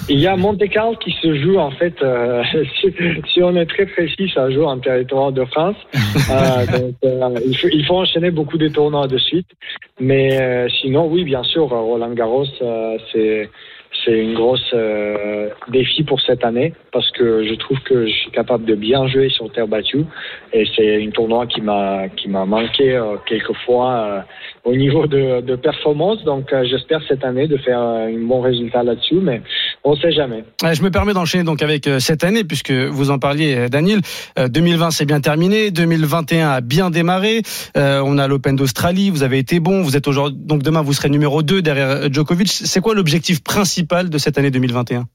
[0.09, 2.43] il y a Monte Carlo qui se joue en fait, euh,
[2.79, 2.93] si,
[3.33, 5.75] si, on est très précis, ça joue en territoire de France.
[6.29, 9.47] Euh, donc, euh, il, faut, il, faut, enchaîner beaucoup de tournois de suite.
[9.99, 12.45] Mais euh, sinon, oui, bien sûr, Roland Garros,
[13.11, 13.49] c'est
[14.03, 18.31] c'est une grosse euh, défi pour cette année parce que je trouve que je suis
[18.31, 20.05] capable de bien jouer sur terre battue
[20.53, 24.21] et c'est une tournoi qui m'a qui m'a manqué euh, quelquefois euh,
[24.63, 26.23] au niveau de, performance.
[26.23, 29.41] Donc j'espère cette année de faire un bon résultat là-dessus mais
[29.83, 30.43] on sait jamais.
[30.61, 33.99] Je me permets d'enchaîner donc avec cette année puisque vous en parliez Daniel.
[34.37, 35.71] 2020 c'est bien terminé.
[35.71, 37.41] 2021 a bien démarré.
[37.75, 39.09] On a l'Open d'Australie.
[39.09, 39.81] Vous avez été bon.
[39.81, 42.49] Vous êtes aujourd'hui donc demain vous serez numéro 2 derrière Djokovic.
[42.49, 45.07] C'est quoi l'objectif principal de cette année 2021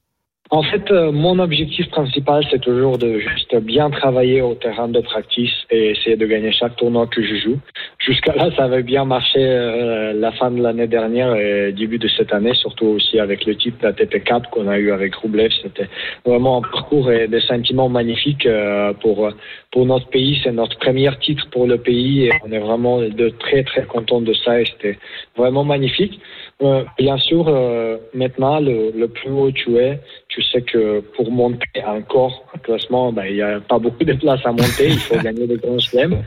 [0.50, 5.00] en fait, euh, mon objectif principal, c'est toujours de juste bien travailler au terrain de
[5.00, 7.58] practice et essayer de gagner chaque tournoi que je joue.
[7.98, 12.06] Jusqu'à là, ça avait bien marché euh, la fin de l'année dernière et début de
[12.06, 15.50] cette année, surtout aussi avec le type ATP 4 qu'on a eu avec Roublev.
[15.62, 15.88] C'était
[16.24, 19.28] vraiment un parcours et des sentiments magnifiques euh, pour
[19.72, 20.38] pour notre pays.
[20.44, 24.20] C'est notre premier titre pour le pays et on est vraiment de très très contents
[24.20, 24.98] de ça et c'était
[25.36, 26.20] vraiment magnifique.
[26.62, 30.00] Euh, bien sûr, euh, maintenant, le, le, plus haut tu es,
[30.36, 34.12] tu sais que pour monter encore un classement, ben, il n'y a pas beaucoup de
[34.12, 34.88] place à monter.
[34.88, 36.22] Il faut gagner des grands chelems.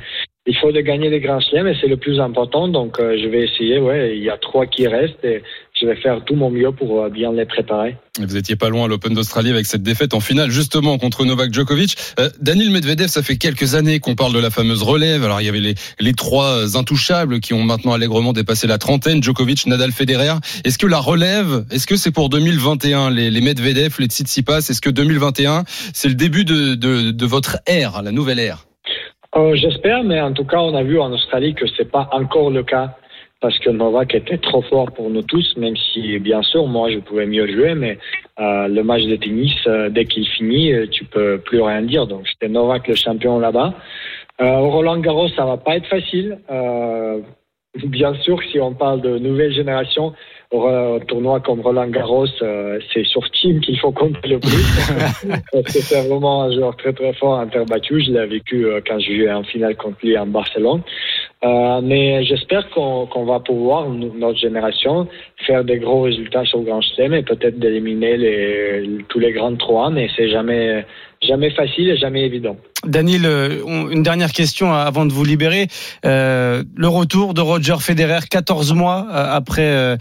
[0.47, 2.67] Il faut de gagner des grands chelems et c'est le plus important.
[2.67, 3.77] Donc, euh, je vais essayer.
[3.77, 5.43] Ouais, il y a trois qui restent et
[5.79, 7.97] je vais faire tout mon mieux pour euh, bien les préparer.
[8.19, 11.53] Vous étiez pas loin à l'Open d'Australie avec cette défaite en finale, justement contre Novak
[11.53, 11.95] Djokovic.
[12.19, 15.23] Euh, Daniel Medvedev, ça fait quelques années qu'on parle de la fameuse relève.
[15.23, 19.23] Alors il y avait les, les trois intouchables qui ont maintenant allègrement dépassé la trentaine,
[19.23, 20.35] Djokovic, Nadal, Federer.
[20.65, 24.57] Est-ce que la relève, est-ce que c'est pour 2021 les, les Medvedev, les Tsitsipas?
[24.57, 25.63] Est-ce que 2021
[25.93, 28.65] c'est le début de, de, de votre ère, la nouvelle ère?
[29.35, 32.49] Euh, J'espère, mais en tout cas on a vu en Australie que c'est pas encore
[32.49, 32.95] le cas
[33.41, 36.99] parce que Novak était trop fort pour nous tous, même si bien sûr moi je
[36.99, 37.97] pouvais mieux jouer, mais
[38.39, 42.07] euh, le match de tennis, euh, dès qu'il finit, euh, tu peux plus rien dire.
[42.07, 43.73] Donc c'était Novak le champion là-bas.
[44.41, 46.37] Euh, Roland Garros, ça va pas être facile.
[47.75, 50.13] Bien sûr, si on parle de nouvelle génération,
[50.51, 52.25] au un tournoi comme Roland Garros,
[52.91, 55.29] c'est sur Team qu'il faut compter le plus.
[55.51, 58.01] Parce que c'est vraiment un joueur très très fort battue.
[58.01, 60.81] Je l'ai vécu quand j'ai joué en finale contre lui en Barcelone.
[61.45, 65.07] Euh, mais j'espère qu'on qu'on va pouvoir, notre génération,
[65.47, 69.55] faire des gros résultats sur le Grand Chelem et peut-être d'éliminer les, tous les grands
[69.55, 70.85] trois, mais c'est jamais,
[71.21, 72.57] jamais facile et jamais évident.
[72.85, 75.67] Daniel, euh, une dernière question avant de vous libérer.
[76.05, 79.97] Euh, le retour de Roger Federer, 14 mois euh, après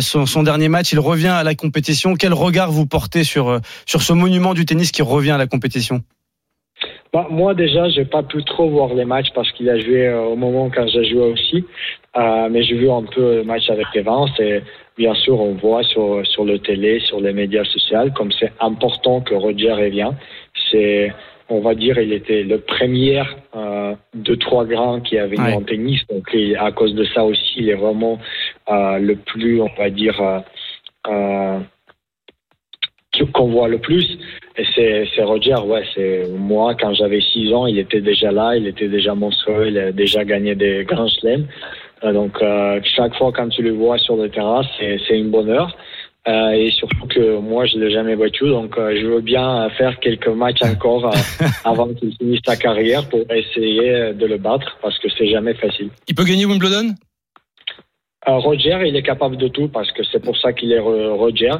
[0.00, 2.14] son, son dernier match, il revient à la compétition.
[2.14, 6.02] Quel regard vous portez sur, sur ce monument du tennis qui revient à la compétition?
[7.30, 10.36] Moi déjà, j'ai pas pu trop voir les matchs parce qu'il a joué euh, au
[10.36, 11.64] moment quand j'ai joué aussi.
[12.16, 14.60] Euh, mais j'ai vu un peu le match avec Evans et
[14.96, 19.20] bien sûr on voit sur sur le télé, sur les médias sociaux comme c'est important
[19.20, 20.16] que Roger revienne.
[20.70, 21.12] C'est
[21.50, 23.22] on va dire il était le premier
[23.56, 25.54] euh, de trois grands qui a venu Ouais.
[25.54, 26.26] en tennis donc
[26.58, 28.18] à cause de ça aussi il est vraiment
[28.70, 30.20] euh, le plus on va dire
[31.06, 31.58] euh,
[33.20, 34.18] euh, qu'on voit le plus.
[34.56, 38.56] Et c'est, c'est Roger, ouais, c'est moi, quand j'avais 6 ans, il était déjà là,
[38.56, 41.46] il était déjà monstrueux, il a déjà gagné des grands chelems.
[42.04, 45.30] Euh, donc, euh, chaque fois quand tu le vois sur le terrain, c'est, c'est une
[45.30, 45.76] bonne heure.
[46.28, 49.98] Euh, et surtout que moi, je l'ai jamais battu, donc euh, je veux bien faire
[49.98, 54.98] quelques matchs encore euh, avant qu'il finisse sa carrière pour essayer de le battre, parce
[54.98, 55.88] que c'est jamais facile.
[56.06, 56.94] Il peut gagner Wimbledon?
[58.26, 61.52] Roger, il est capable de tout parce que c'est pour ça qu'il est Ro- Roger.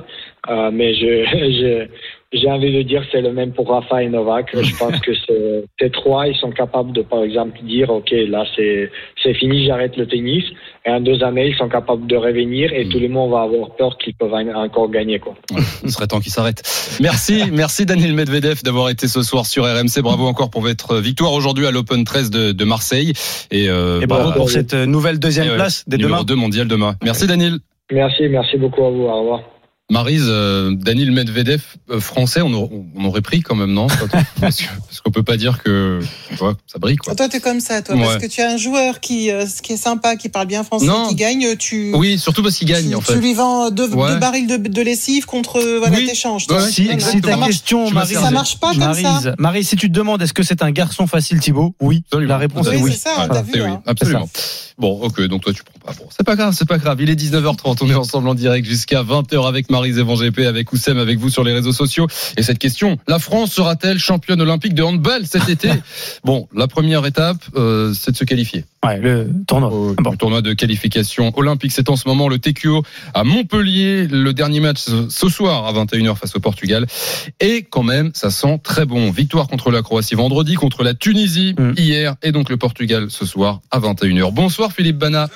[0.48, 1.88] Euh, mais je, je-
[2.32, 4.50] j'ai envie de dire c'est le même pour Rafa et Novak.
[4.52, 8.90] Je pense que ces trois, ils sont capables de, par exemple, dire ok, là c'est
[9.22, 10.44] c'est fini, j'arrête le tennis.
[10.84, 13.74] Et en deux années, ils sont capables de revenir et tout le monde va avoir
[13.76, 15.34] peur qu'ils peuvent encore gagner quoi.
[15.82, 16.62] Il serait temps qu'il s'arrête.
[17.00, 20.02] Merci, merci Daniel Medvedev d'avoir été ce soir sur RMC.
[20.02, 23.12] Bravo encore pour votre victoire aujourd'hui à l'Open 13 de, de Marseille.
[23.50, 26.24] Et, euh, Et bravo bah, pour cette nouvelle deuxième ouais, place dès numéro demain.
[26.24, 26.94] 2 mondial demain.
[27.02, 27.58] Merci Daniel.
[27.90, 29.04] Merci, merci beaucoup à vous.
[29.04, 29.57] Au revoir.
[29.90, 33.87] Marise, euh, Daniel Medvedev, euh, français, on, aurait- on aurait pris quand même, non
[34.40, 34.61] Parce
[35.03, 37.14] qu'on peut pas dire que tu vois, ça brille, quoi.
[37.14, 39.77] Toi, t'es comme ça, toi, parce que tu as un joueur qui, euh, qui est
[39.79, 41.09] sympa, qui parle bien français, Non.
[41.09, 43.14] qui gagne, tu, Oui, surtout parce qu'il gagne, tu, en fait.
[43.14, 44.11] tu lui vends deux, Ouais.
[44.12, 46.05] deux barils de, de lessive contre voilà, Oui.
[46.07, 46.42] t'échanges.
[46.51, 46.68] Ouais, toi.
[46.68, 49.35] Si, Non, non, si ta ça marche- question, Marise, ça marche pas comme ça.
[49.38, 51.74] Maryse, si tu te demandes est-ce que c'est un garçon facile, Thibaut?
[51.81, 52.03] Oui.
[52.09, 52.29] Absolument.
[52.29, 52.92] La réponse est Oui, oui.
[52.92, 53.53] c'est ça, t'as vu.
[53.55, 53.81] oui, hein.
[53.87, 54.29] absolument.
[54.77, 55.98] Bon, ok, donc toi tu prends pas.
[55.98, 57.01] Bon, c'est pas grave, c'est pas grave.
[57.01, 60.40] Il est 19h30, on est ensemble en direct jusqu'à 20h avec Marise et Van GP,
[60.40, 62.06] avec Oussem, avec vous sur les réseaux sociaux.
[62.36, 65.70] Et cette question, la France sera-t-elle championne olympique de handball cet été?
[66.24, 68.64] Bon, la première étape, euh, c'est de se qualifier.
[68.84, 69.70] Ouais, le tournoi.
[69.72, 70.10] au Bon.
[70.12, 71.72] au tournoi de qualification olympique.
[71.72, 74.06] C'est en ce moment le TQO à Montpellier.
[74.06, 76.86] Le dernier match ce- ce soir à 21h face au Portugal.
[77.40, 79.10] Et quand même, ça sent très bon.
[79.10, 81.72] Victoire contre la Croatie vendredi, contre la Tunisie Mm.
[81.76, 84.30] hier et donc le Portugal ce soir à 21h.
[84.32, 85.28] Bonsoir Philippe Bana,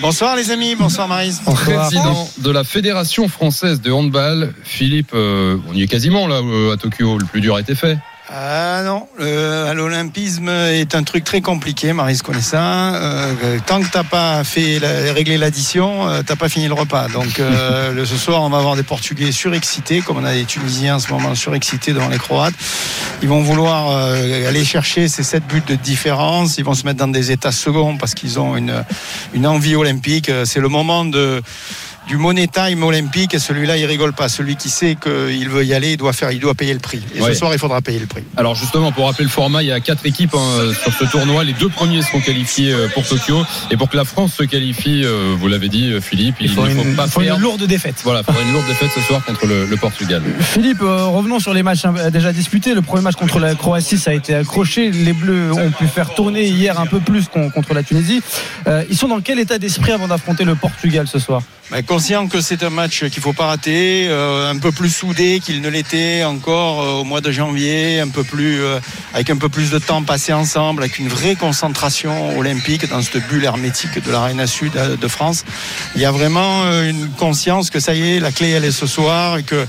[0.00, 1.40] Bonsoir les amis, bonsoir Marise.
[1.44, 4.52] président de la Fédération française de handball.
[4.62, 7.18] Philippe, euh, on y est quasiment là euh, à Tokyo.
[7.18, 7.98] Le plus dur a été fait.
[8.36, 12.94] Ah non, l'olympisme est un truc très compliqué, Marise connaît ça.
[12.94, 17.08] Euh, tant que t'as pas fait la- régler l'addition, euh, t'as pas fini le repas.
[17.08, 17.38] Donc
[17.94, 20.98] le, ce soir, on va avoir des Portugais surexcités, comme on a des Tunisiens en
[20.98, 22.54] ce moment surexcités devant les Croates.
[23.22, 26.56] Ils vont vouloir aller chercher ces sept buts de différence.
[26.56, 28.84] Ils vont se mettre dans des états seconds parce qu'ils ont une,
[29.34, 30.30] une envie olympique.
[30.44, 31.42] C'est le moment de
[32.06, 35.72] du money time olympique et celui-là il rigole pas celui qui sait qu'il veut y
[35.74, 37.32] aller il doit faire il doit payer le prix et Ouais.
[37.32, 39.72] ce soir il faudra payer le prix Alors justement, pour rappeler le format, il y
[39.72, 41.44] a quatre équipes hein, sur ce tournoi.
[41.44, 43.42] Les deux premiers seront qualifiés euh, pour Tokyo.
[43.70, 46.52] Et pour que la France se qualifie, euh, vous l'avez dit, euh, Philippe, il, Il
[46.52, 47.96] faut ne faut une, pas faut une lourde défaite.
[48.04, 50.22] Voilà, il faudra une lourde défaite ce soir contre le, le Portugal.
[50.40, 52.74] Philippe, revenons sur les matchs euh, déjà disputés.
[52.74, 54.90] Le premier match contre la Croatie, ça a été accroché.
[54.90, 58.20] Les Bleus ont pu faire tourner hier un peu plus contre la Tunisie.
[58.90, 61.42] Ils sont dans quel état d'esprit avant d'affronter le Portugal ce soir?
[61.70, 65.38] Mais conscient que c'est un match qu'il faut pas rater, euh, un peu plus soudé
[65.38, 68.80] qu'il ne l'était encore euh, au mois de janvier, un peu plus euh,
[69.12, 73.28] avec un peu plus de temps passé ensemble, avec une vraie concentration olympique dans cette
[73.28, 75.44] bulle hermétique de l'Arena Sud de France.
[75.94, 78.88] Il y a vraiment une conscience que ça y est, la clé elle est ce
[78.88, 79.64] soir et que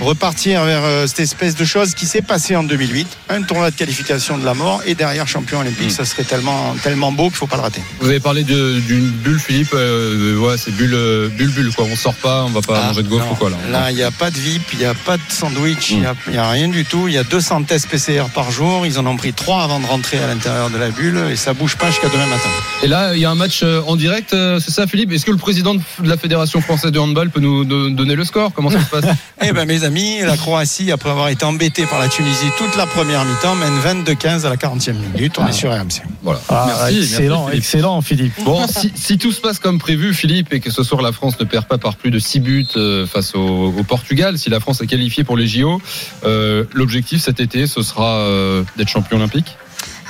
[0.00, 4.36] repartir vers cette espèce de chose qui s'est passée en 2008, un tournoi de qualification
[4.36, 7.56] de la mort et derrière champion olympique, ça serait tellement tellement beau qu'il faut pas
[7.56, 7.82] le rater.
[8.00, 9.74] Vous avez parlé d'une bulle, Philippe.
[9.74, 11.74] ouais, c'est bulle, euh, bulle, bulle.
[11.74, 11.86] Quoi.
[11.90, 13.56] On sort pas, on va pas Ah, manger de gaufre ou quoi là.
[13.70, 16.06] Là, il n'y a pas de VIP, il n'y a pas de sandwich, il n'y
[16.06, 17.08] a, y a rien du tout.
[17.08, 18.86] Il y a 200 tests PCR par jour.
[18.86, 21.54] Ils en ont pris trois avant de rentrer à l'intérieur de la bulle et ça
[21.54, 22.48] bouge pas jusqu'à demain matin.
[22.82, 25.12] Et là, il y a un match euh, en direct, euh, c'est ça, Philippe?
[25.12, 28.24] Est-ce que le président de la Fédération française de handball peut nous do- donner le
[28.24, 28.52] score?
[28.52, 29.04] Comment ça se passe?
[29.42, 30.20] Eh ben, mes amis.
[30.22, 34.44] La Croatie, après avoir été embêtée par la Tunisie toute la première mi-temps, mène 22-15
[34.44, 35.36] à la 40e minute.
[35.38, 36.02] On est sur RMC.
[36.22, 36.40] Voilà.
[36.48, 37.54] Ah, merci, excellent, merci, Philippe.
[37.64, 38.32] excellent, Philippe.
[38.44, 41.38] Bon, si, si tout se passe comme prévu, Philippe, et que ce soir la France
[41.38, 44.60] ne perd pas par plus de 6 buts euh, face au, au Portugal, si la
[44.60, 45.80] France est qualifiée pour les JO,
[46.24, 49.56] euh, l'objectif cet été, ce sera euh, d'être champion olympique?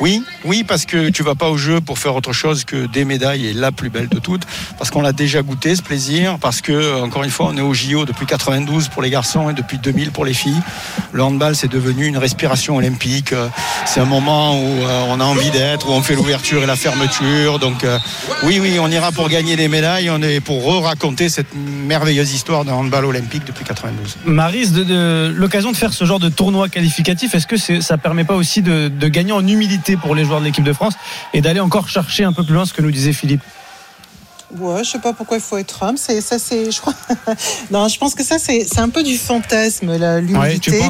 [0.00, 3.04] Oui, oui, parce que tu vas pas au jeu pour faire autre chose que des
[3.04, 4.42] médailles et la plus belle de toutes,
[4.78, 7.74] parce qu'on l'a déjà goûté ce plaisir, parce que encore une fois on est au
[7.74, 10.60] JO depuis 92 pour les garçons et depuis 2000 pour les filles.
[11.12, 13.34] Le handball c'est devenu une respiration olympique.
[13.86, 16.76] C'est un moment où euh, on a envie d'être, où on fait l'ouverture et la
[16.76, 17.58] fermeture.
[17.58, 17.98] Donc euh,
[18.44, 22.64] oui, oui, on ira pour gagner des médailles, on est pour re-raconter cette merveilleuse histoire
[22.64, 24.16] de handball olympique depuis 92.
[24.26, 27.98] Marise, de, de- l'occasion de faire ce genre de tournoi qualificatif, est-ce que c'est- ça
[27.98, 30.94] permet pas aussi de gagner en humilité pour les joueurs de l'équipe de France
[31.32, 33.42] et d'aller encore chercher un peu plus loin ce que nous disait Philippe
[34.58, 35.96] Ouais, je sais pas pourquoi il faut être homme.
[35.98, 36.94] C'est ça, c'est, je crois.
[37.70, 40.70] non, je pense que ça, c'est, c'est un peu du fantasme, la- l'humilité.
[40.80, 40.88] Ouais,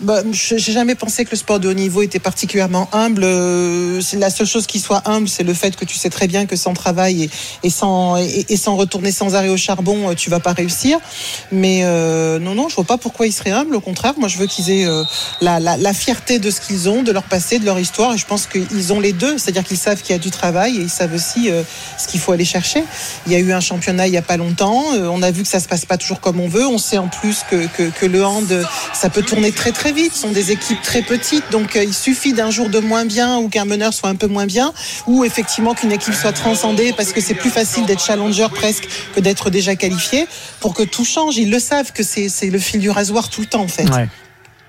[0.00, 3.22] bah, j'ai jamais pensé que le sport de haut niveau était particulièrement humble.
[3.24, 6.46] Euh, la seule chose qui soit humble, c'est le fait que tu sais très bien
[6.46, 7.30] que sans travail et,
[7.64, 10.98] et sans et, et sans retourner sans arrêt au charbon, euh, tu vas pas réussir.
[11.50, 13.74] Mais euh, non, non, je vois pas pourquoi ils seraient humbles.
[13.74, 15.02] Au contraire, moi, je veux qu'ils aient euh,
[15.40, 18.14] la, la, la fierté de ce qu'ils ont, de leur passé, de leur histoire.
[18.14, 20.76] Et je pense qu'ils ont les deux, c'est-à-dire qu'ils savent qu'il y a du travail
[20.76, 21.64] et ils savent aussi euh,
[21.98, 22.84] ce qu'il faut aller chercher.
[23.26, 24.94] Il y a eu un championnat il y a pas longtemps.
[24.94, 26.66] Euh, on a vu que ça se passe pas toujours comme on veut.
[26.66, 30.14] On sait en plus que, que, que le hand, ça peut tourner très très vite.
[30.14, 33.38] Ce sont des équipes très petites, donc euh, il suffit d'un jour de moins bien
[33.38, 34.72] ou qu'un meneur soit un peu moins bien,
[35.06, 39.20] ou effectivement qu'une équipe soit transcendée parce que c'est plus facile d'être challenger presque que
[39.20, 40.26] d'être déjà qualifié
[40.60, 41.36] pour que tout change.
[41.36, 43.88] Ils le savent que c'est c'est le fil du rasoir tout le temps en fait.
[43.90, 44.08] Ouais.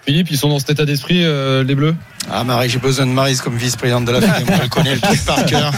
[0.05, 1.95] Philippe, ils sont dans cet état d'esprit, euh, les Bleus?
[2.31, 4.47] Ah Marie, j'ai besoin de Marise comme vice-présidente de la FIDE.
[4.61, 5.71] Elle connaît le truc par cœur.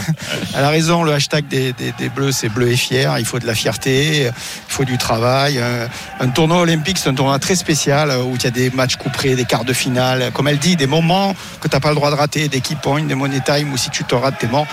[0.54, 1.74] Elle a raison, le hashtag des,
[2.14, 3.18] Bleus, c'est bleu et fier.
[3.18, 4.32] Il faut de la fierté, il
[4.68, 5.58] faut du travail.
[5.58, 5.88] Un,
[6.20, 8.96] un tournoi olympique, c'est un tournoi très spécial euh, où il y a des matchs
[8.96, 10.30] couperés, des quarts de finale.
[10.34, 12.76] Comme elle dit, des moments que tu n'as pas le droit de rater, des key
[12.80, 14.66] points, des money time où si tu te rates, t'es mort.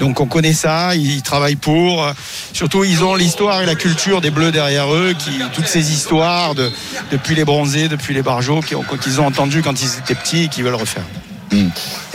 [0.00, 2.06] Donc on connaît ça, ils travaillent pour.
[2.54, 6.54] Surtout, ils ont l'histoire et la culture des Bleus derrière eux, qui, toutes ces histoires
[6.54, 6.70] de,
[7.12, 10.44] depuis les bronzés, depuis les barjots, qui ont- qu'ils ont entendu quand ils étaient petits
[10.44, 11.04] et qui veulent refaire.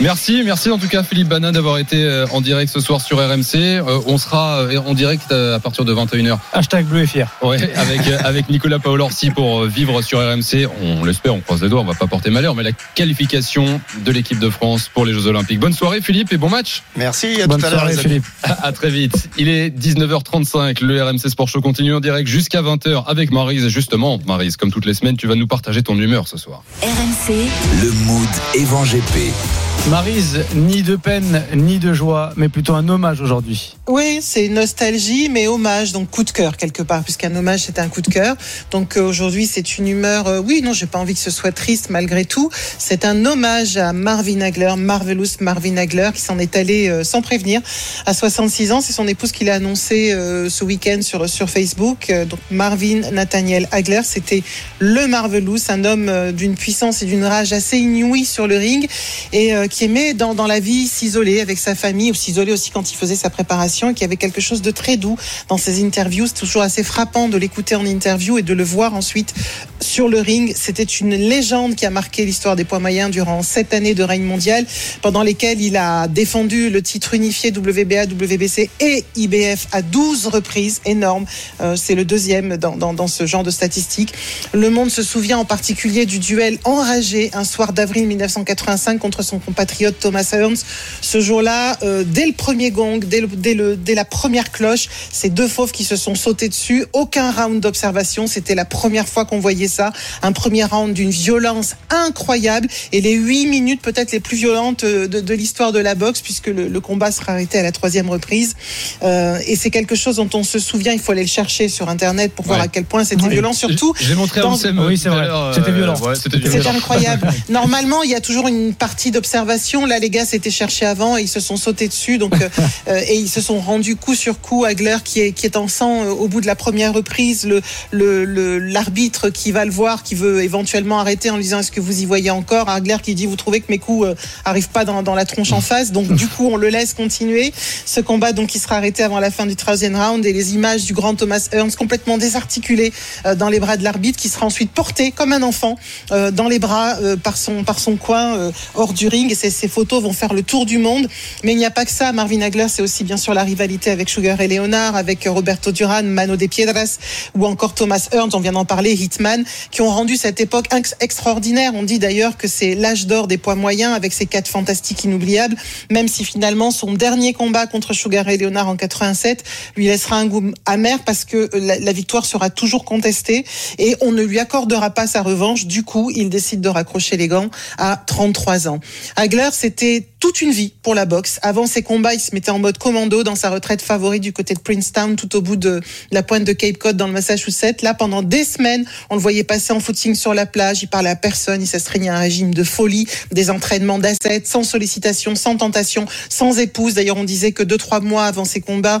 [0.00, 3.18] Merci, merci en tout cas Philippe Banin d'avoir été euh, en direct ce soir sur
[3.18, 3.54] RMC.
[3.54, 6.38] Euh, on sera euh, en direct à partir de 21h.
[6.52, 7.30] Hashtag bleu et fier.
[7.42, 10.68] Ouais, avec avec Nicolas Paolorsi pour vivre sur RMC.
[10.82, 14.12] On l'espère, on croise les doigts, on va pas porter malheur, mais la qualification de
[14.12, 15.60] l'équipe de France pour les Jeux Olympiques.
[15.60, 16.82] Bonne soirée Philippe et bon match.
[16.96, 17.90] Merci, à Bonne tout à l'heure.
[17.90, 18.24] Philippe.
[18.62, 19.28] À très vite.
[19.36, 20.82] Il est 19h35.
[20.82, 23.64] Le RMC Sport Show continue en direct jusqu'à 20h avec Marise.
[23.64, 26.62] Et Justement, Marise, comme toutes les semaines, tu vas nous partager ton humeur ce soir.
[26.82, 27.48] RMC,
[27.82, 28.84] Le mood Evan
[29.24, 29.63] GP.
[29.90, 33.76] Marise, ni de peine, ni de joie, mais plutôt un hommage aujourd'hui.
[33.86, 37.88] Oui, c'est nostalgie, mais hommage, donc coup de cœur quelque part, puisqu'un hommage c'est un
[37.88, 38.34] coup de cœur.
[38.70, 40.26] Donc euh, aujourd'hui c'est une humeur.
[40.26, 42.48] euh, oui, non, j'ai pas envie que ce soit triste malgré tout.
[42.78, 47.20] C'est un hommage à Marvin Hagler, Marvelous Marvin Hagler, qui s'en est allé euh, sans
[47.20, 47.60] prévenir
[48.06, 48.80] à 66 ans.
[48.80, 50.16] C'est son épouse qui l'a annoncé
[50.48, 52.10] ce week-end sur sur Facebook.
[52.10, 54.42] Donc Marvin Nathaniel Hagler, c'était
[54.78, 58.88] le Marvelous, un homme d'une puissance et d'une rage assez inouïe sur le ring
[59.34, 62.92] et qui aimait dans, dans la vie s'isoler avec sa famille ou s'isoler aussi quand
[62.92, 65.16] il faisait sa préparation et qui avait quelque chose de très doux
[65.48, 66.28] dans ses interviews.
[66.28, 69.34] C'est toujours assez frappant de l'écouter en interview et de le voir ensuite
[69.80, 70.54] sur le ring.
[70.54, 74.22] C'était une légende qui a marqué l'histoire des poids moyens durant sept années de règne
[74.22, 74.64] mondial
[75.02, 80.82] pendant lesquelles il a défendu le titre unifié WBA, WBC et IBF à 12 reprises.
[80.84, 81.26] Énorme.
[81.60, 84.14] Euh, C'est le deuxième dans, dans, dans ce genre de statistiques.
[84.52, 89.40] Le monde se souvient en particulier du duel enragé un soir d'avril 1985 contre son
[89.40, 90.56] compatriote Thomas Hearns.
[91.00, 94.88] Ce jour-là, euh, dès le premier gong, dès, le- dès, le, dès la première cloche,
[95.12, 96.84] ces deux fauves qui se sont sautés dessus.
[96.92, 98.26] Aucun round d'observation.
[98.26, 99.92] C'était la première fois qu'on voyait ça.
[100.22, 105.06] Un premier round d'une violence incroyable et les huit minutes peut-être les plus violentes euh,
[105.08, 108.08] de, de l'histoire de la boxe puisque le, le combat sera arrêté à la troisième
[108.10, 108.54] reprise.
[109.02, 110.92] Euh, et c'est quelque chose dont on se souvient.
[110.92, 113.30] Il faut aller le chercher sur Internet pour voir à quel point c'était Ouais.
[113.30, 113.52] violent.
[113.52, 115.26] Surtout, J'ai montré à dans- Oui, c'est à vrai.
[115.26, 115.98] l'heure, C'était violent.
[116.00, 117.28] ouais, c'était incroyable.
[117.48, 119.53] Normalement, il y a toujours une partie d'observation.
[119.86, 122.18] Là, les gars s'étaient cherchés avant et ils se sont sautés dessus.
[122.18, 122.48] Donc, euh,
[122.88, 124.64] euh, et ils se sont rendus coup sur coup.
[124.64, 127.44] Hagler qui est qui est en sang euh, au bout de la première reprise.
[127.46, 131.60] Le le le- l'arbitre qui va le voir, qui veut éventuellement arrêter en lui disant
[131.60, 132.68] est-ce que vous y voyez encore?
[132.68, 134.14] Hagler qui dit vous trouvez que mes coups euh,
[134.44, 135.92] arrivent pas dans dans la tronche en face.
[135.92, 137.52] Donc du coup, on le laisse continuer
[137.86, 138.32] ce combat.
[138.32, 141.14] Donc, il sera arrêté avant la fin du troisième round et les images du grand
[141.14, 142.92] Thomas Hearns complètement désarticulé
[143.26, 145.76] euh, dans les bras de l'arbitre qui sera ensuite porté comme un enfant
[146.10, 149.33] dans les bras par son par son coin hors du ring.
[149.34, 151.08] Ces, photos vont faire le tour du monde.
[151.42, 152.12] Mais il n'y a pas que ça.
[152.12, 156.02] Marvin Hagler, c'est aussi bien sûr la rivalité avec Sugar et Leonard, avec Roberto Duran,
[156.04, 156.98] Mano de Piedras
[157.36, 160.94] ou encore Thomas Hearns, on vient d'en parler, Hitman, qui ont rendu cette époque ex-
[161.00, 161.72] extraordinaire.
[161.74, 165.56] On dit d'ailleurs que c'est l'âge d'or des poids moyens avec ces quatre fantastiques inoubliables,
[165.90, 169.44] même si finalement son dernier combat contre Sugar et Leonard en 87
[169.76, 173.44] lui laissera un goût amer parce que la victoire sera toujours contestée
[173.78, 175.66] et on ne lui accordera pas sa revanche.
[175.66, 178.80] Du coup, il décide de raccrocher les gants à 33 ans.
[179.24, 181.38] Hagler, c'était toute une vie pour la boxe.
[181.40, 184.52] Avant ses combats, il se mettait en mode commando dans sa retraite favorite du côté
[184.52, 187.80] de Princetown, tout au bout de la pointe de Cape Cod dans le Massachusetts.
[187.80, 190.82] Là, pendant des semaines, on le voyait passer en footing sur la plage.
[190.82, 191.62] Il parlait à personne.
[191.62, 196.58] Il s'astreignait à un régime de folie, des entraînements d'assets, sans sollicitation, sans tentation, sans
[196.58, 196.92] épouse.
[196.92, 199.00] D'ailleurs, on disait que deux, trois mois avant ses combats,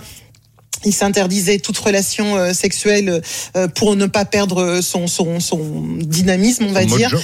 [0.86, 3.20] il s'interdisait toute relation euh, sexuelle
[3.56, 5.60] euh, pour ne pas perdre son, son, son
[5.98, 7.10] dynamisme, on va Son dire.
[7.10, 7.22] mojo.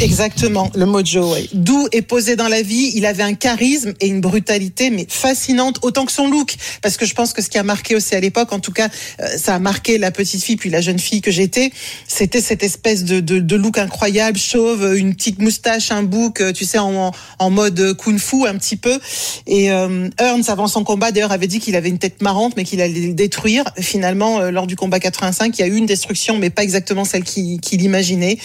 [0.00, 1.32] Exactement, le mojo.
[1.32, 1.48] ouais.
[1.52, 5.78] Doux et posé dans la vie, il avait un charisme et une brutalité, mais fascinante,
[5.82, 6.54] autant que son look.
[6.82, 8.88] Parce que je pense que ce qui a marqué aussi à l'époque, en tout cas,
[9.20, 11.70] euh, ça a marqué la petite fille puis la jeune fille que j'étais,
[12.08, 16.52] c'était cette espèce de, de, de look incroyable, chauve, une petite moustache, un bouc, euh,
[16.52, 18.98] tu sais, en, en mode kung-fu un petit peu.
[19.46, 22.64] Et euh, Hearns, avant son combat, d'ailleurs, avait dit qu'il avait une tête marrante, mais
[22.64, 23.64] qu'il allait le détruire.
[23.78, 27.04] Finalement, euh, lors du combat 85, il y a eu une destruction, mais pas exactement
[27.04, 28.38] celle qu'il qu'il imaginait.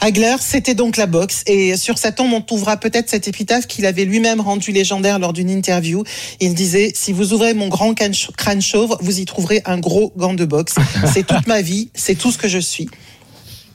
[0.00, 1.42] Hagler, c'était donc la boxe.
[1.46, 5.32] Et sur sa tombe, on trouvera peut-être cette épitaphe qu'il avait lui-même rendue légendaire lors
[5.32, 6.04] d'une interview.
[6.40, 9.78] Il disait, si vous ouvrez mon grand crâne chau- crâne chauve, vous y trouverez un
[9.78, 10.74] gros gant de boxe.
[11.12, 12.88] C'est toute ma vie, c'est tout ce que je suis.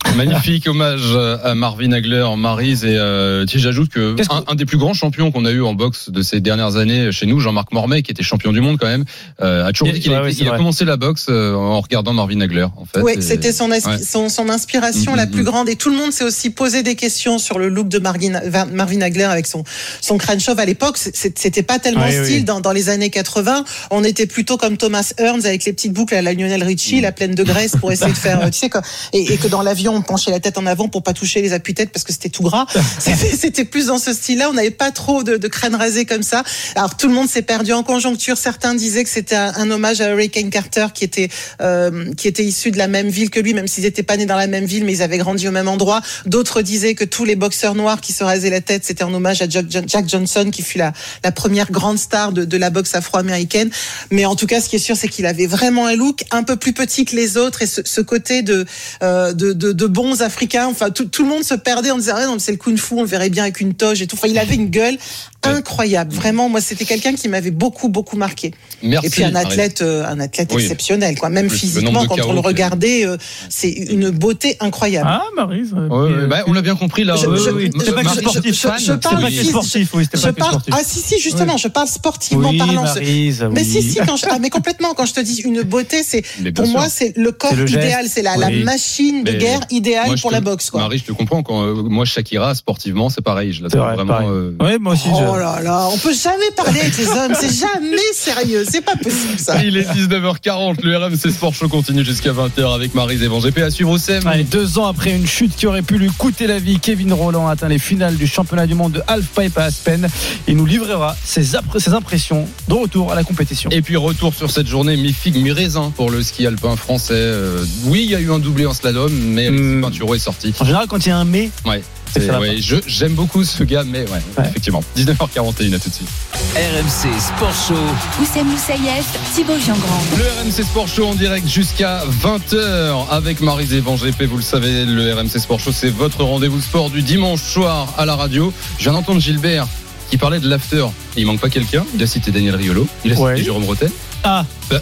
[0.16, 4.66] Magnifique hommage à Marvin Hagler, Maryse et euh, j'ajoute que Qu'est-ce que- un, un des
[4.66, 7.72] plus grands champions qu'on a eu en boxe de ces dernières années chez nous, Jean-Marc
[7.72, 9.06] Mormet, qui était champion du monde quand même,
[9.42, 12.14] euh, a toujours dit qu'il ouais, a, ouais, il commencé la boxe euh, en regardant
[12.14, 12.68] Marvin Hagler.
[12.78, 13.80] En fait, Oui, c'était son, ouais.
[13.82, 15.32] son, son inspiration Mhm, la mhm.
[15.32, 15.70] plus grande.
[15.70, 18.40] Et tout le monde s'est aussi posé des questions sur le look de Marvin,
[18.72, 19.64] Marvin Hagler avec son,
[20.02, 20.98] son crâne chauve à l'époque.
[20.98, 22.24] C'était pas tellement oui.
[22.26, 23.64] style dans, dans les années 80.
[23.92, 27.12] On était plutôt comme Thomas Hearns avec les petites boucles à la Lionel Richie, la
[27.12, 28.82] pleine de graisse pour essayer de faire, euh, tu sais, quoi.
[29.14, 31.54] Et, et que dans l'avion, on penchait la tête en avant pour pas toucher les
[31.54, 32.66] appuis-têtes parce que c'était tout gras.
[33.00, 34.50] C'était plus dans ce style-là.
[34.50, 36.44] On n'avait pas trop de, de crâne rasé comme ça.
[36.76, 38.38] Alors tout le monde s'est perdu en conjoncture.
[38.38, 41.30] Certains disaient que c'était un, un hommage à Hurricane Carter qui était
[41.62, 44.26] euh, qui était issu de la même ville que lui, même s'ils n'étaient pas nés
[44.26, 46.02] dans la même ville, mais ils avaient grandi au même endroit.
[46.26, 49.42] D'autres disaient que tous les boxeurs noirs qui se rasaient la tête, c'était en hommage
[49.42, 52.96] à Jack, Jack Johnson, qui fut la, la première grande star de, de la boxe
[52.96, 53.70] afro-américaine.
[54.12, 56.44] Mais en tout cas, ce qui est sûr, c'est qu'il avait vraiment un look un
[56.44, 58.66] peu plus petit que les autres et ce, ce côté de,
[59.02, 60.68] euh, de, de, de bons africains.
[60.68, 63.08] Enfin, tout, tout le monde se perdait en disant, ah, c'est le kung-fu, on le
[63.08, 64.16] verrait bien avec une toge et tout.
[64.16, 64.98] Enfin, il avait une gueule
[65.46, 66.14] incroyable.
[66.14, 68.52] Vraiment, moi, c'était quelqu'un qui m'avait beaucoup, beaucoup marqué.
[68.82, 69.08] Merci.
[69.08, 70.62] Et puis un athlète, euh, un athlète Oui.
[70.64, 71.30] exceptionnel, quoi.
[71.30, 73.18] Même physiquement, quand on le regardait, euh,
[73.50, 75.10] c'est une beauté incroyable.
[75.12, 75.74] Ah, Maryse.
[75.74, 77.16] Ouais, bah, on l'a bien compris là.
[77.16, 80.30] Je- euh, je- oui, c'est pas sportif je- fan, je parle pas sportif, oui, Je
[80.30, 80.74] parle, sportif.
[80.78, 82.84] ah si si justement, je parle sportivement Oui, parlant.
[82.84, 84.94] Maryse, Mais si si, quand je, ah, mais complètement.
[84.94, 86.24] Quand je te dis une beauté, c'est
[86.54, 90.42] pour moi c'est le corps idéal, c'est la, machine de guerre idéale je pour la
[90.42, 90.82] boxe quoi.
[90.82, 91.42] Marie, je te comprends.
[91.44, 93.54] Quand euh, moi, Shakira, sportivement, c'est pareil.
[93.54, 94.20] Je la trouve vrai, vraiment.
[94.64, 95.08] Ouais, moi aussi.
[95.34, 98.96] Oh là là, on peut jamais parler avec les hommes, c'est jamais sérieux, c'est pas
[98.96, 99.64] possible ça.
[99.64, 103.72] Il est 19h40, le RMC Sport Show continue jusqu'à 20h avec Marie et GP à
[103.72, 104.28] suivre au SEM.
[104.28, 107.48] Allez, deux ans après une chute qui aurait pu lui coûter la vie, Kevin Roland
[107.48, 110.08] a atteint les finales du championnat du monde de halfpipe à Aspen.
[110.48, 113.72] Il nous livrera ses, impressions de retour à la compétition.
[113.72, 117.14] Et puis retour sur cette journée mi-figue, mi-raisin pour le ski alpin français.
[117.16, 119.82] Euh, oui, il y a eu un doublé en slalom, mais Hmm.
[119.82, 120.54] Pinturo est sorti.
[120.60, 121.82] En général, quand il y a un mais, Ouais.
[122.16, 124.46] Ouais, je- J'aime beaucoup ce gars, mais ouais, Ouais.
[124.50, 124.84] effectivement.
[124.96, 126.08] 19h41, à tout de suite.
[126.56, 127.74] RMC Sport Show.
[128.22, 130.02] Oussem Moussaïef, Thibaut Giangrand.
[130.18, 134.24] Le RMC Sport Show en direct jusqu'à 20h avec Marie Zévan GP.
[134.26, 138.06] Vous le savez, le RMC Sport Show, c'est votre rendez-vous sport du dimanche soir à
[138.06, 138.54] la radio.
[138.78, 139.68] Je viens d'entendre Gilbert
[140.10, 140.86] qui parlait de l'after.
[141.18, 141.86] Il manque pas quelqu'un.
[141.96, 142.88] Il a cité Daniel Riolo.
[143.06, 143.44] Il a cité Ouais.
[143.44, 143.90] Jérôme Rotel.
[144.24, 144.80] ah, Bah,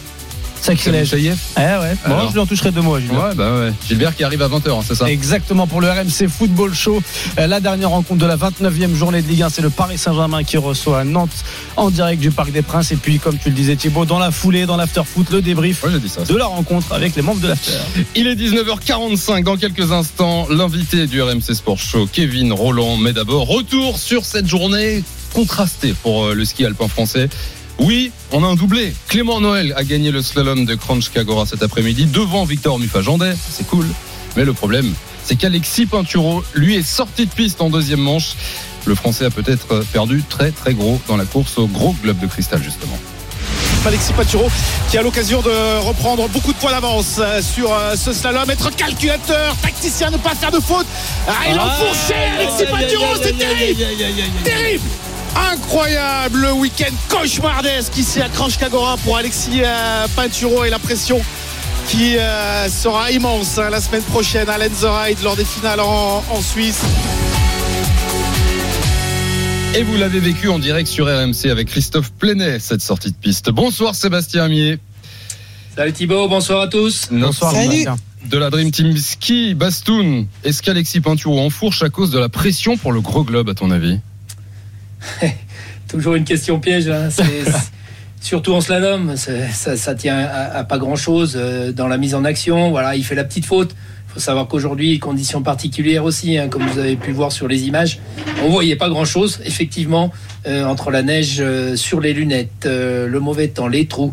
[0.64, 1.08] sacrilège.
[1.10, 1.38] Saïef.
[1.56, 2.28] Eh ouais, bon, Alors.
[2.28, 3.14] je lui en toucherai deux mots, Julien.
[3.28, 3.72] Ouais, bah ouais.
[3.88, 7.02] Gilbert qui arrive à 20h, c'est ça Exactement pour le RMC Football Show.
[7.38, 10.44] Euh, La dernière rencontre de la 29e journée de Ligue 1, c'est le Paris Saint-Germain
[10.44, 11.44] qui reçoit Nantes
[11.76, 12.92] en direct du Parc des Princes.
[12.92, 15.82] Et puis, comme tu le disais Thibaut, dans la foulée, dans l'after foot, le débrief
[15.84, 16.22] Ouais, j'ai dit ça.
[16.24, 17.72] de la rencontre avec les membres de l'after.
[18.14, 20.46] Il est 19h45 dans quelques instants.
[20.50, 22.96] L'invité du RMC Sport Show, Kevin Roland.
[22.96, 25.02] Mais d'abord, retour sur cette journée
[25.32, 27.28] contrastée pour euh, le ski alpin français.
[27.78, 28.94] Oui, on a un doublé.
[29.08, 33.34] Clément Noël a gagné le slalom de Kranjska Kagora cet après-midi devant Victor Mufajandet.
[33.50, 33.86] C'est cool.
[34.36, 34.92] Mais le problème,
[35.24, 38.34] c'est qu'Alexis Pinturo, lui, est sorti de piste en deuxième manche.
[38.86, 42.26] Le Français a peut-être perdu très très gros dans la course au gros globe de
[42.26, 42.98] cristal, justement.
[43.84, 44.48] Alexis Paturo
[44.90, 48.48] qui a l'occasion de reprendre beaucoup de points d'avance euh, sur euh, ce slalom.
[48.48, 50.86] Être calculateur, tacticien, ne pas faire de faute.
[51.26, 53.82] Ah, il a enfourché Alexis Paturo, c'est terrible
[54.44, 54.84] Terrible
[55.36, 61.20] Incroyable le week-end cauchemardesque ici à Cranche Cagora pour Alexis euh, Pinturo et la pression
[61.88, 66.40] qui euh, sera immense hein, la semaine prochaine à Lenzerheide lors des finales en, en
[66.40, 66.82] Suisse.
[69.74, 73.50] Et vous l'avez vécu en direct sur RMC avec Christophe Plenet, cette sortie de piste.
[73.50, 74.78] Bonsoir Sébastien Amier.
[75.74, 77.08] Salut Thibaut, bonsoir à tous.
[77.10, 77.86] Bonsoir Salut.
[78.26, 82.76] De la Dream Team Ski, Bastoun, est-ce qu'Alexis Pinturo enfourche à cause de la pression
[82.76, 83.98] pour le gros globe à ton avis?
[85.88, 86.88] Toujours une question piège.
[86.88, 87.08] hein.
[88.20, 92.24] Surtout en slalom, ça, ça tient à, à pas grand-chose euh, dans la mise en
[92.24, 92.70] action.
[92.70, 93.74] Voilà, il fait la petite faute.
[94.08, 97.62] Il faut savoir qu'aujourd'hui, conditions particulières aussi, hein, comme vous avez pu voir sur les
[97.64, 97.98] images,
[98.44, 100.12] on voyait pas grand-chose, effectivement,
[100.46, 104.12] euh, entre la neige euh, sur les lunettes, euh, le mauvais temps, les trous.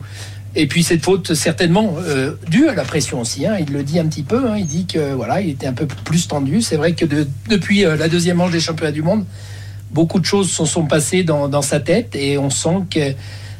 [0.55, 3.45] Et puis cette faute, certainement, euh, due à la pression aussi.
[3.45, 3.57] hein.
[3.59, 4.49] il le dit un petit peu.
[4.49, 4.55] hein.
[4.57, 6.61] il dit que voilà, il était un peu plus tendu.
[6.63, 9.25] C'est vrai que de- depuis euh, la deuxième manche des championnats du monde,
[9.91, 13.13] beaucoup de choses se sont passées dans, sa tête et on sent que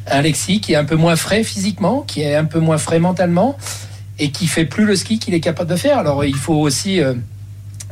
[0.05, 3.57] Alexis, qui est un peu moins frais physiquement, qui est un peu moins frais mentalement
[4.17, 5.97] et qui fait plus le ski qu'il est capable de faire.
[5.97, 7.13] Alors il faut aussi euh,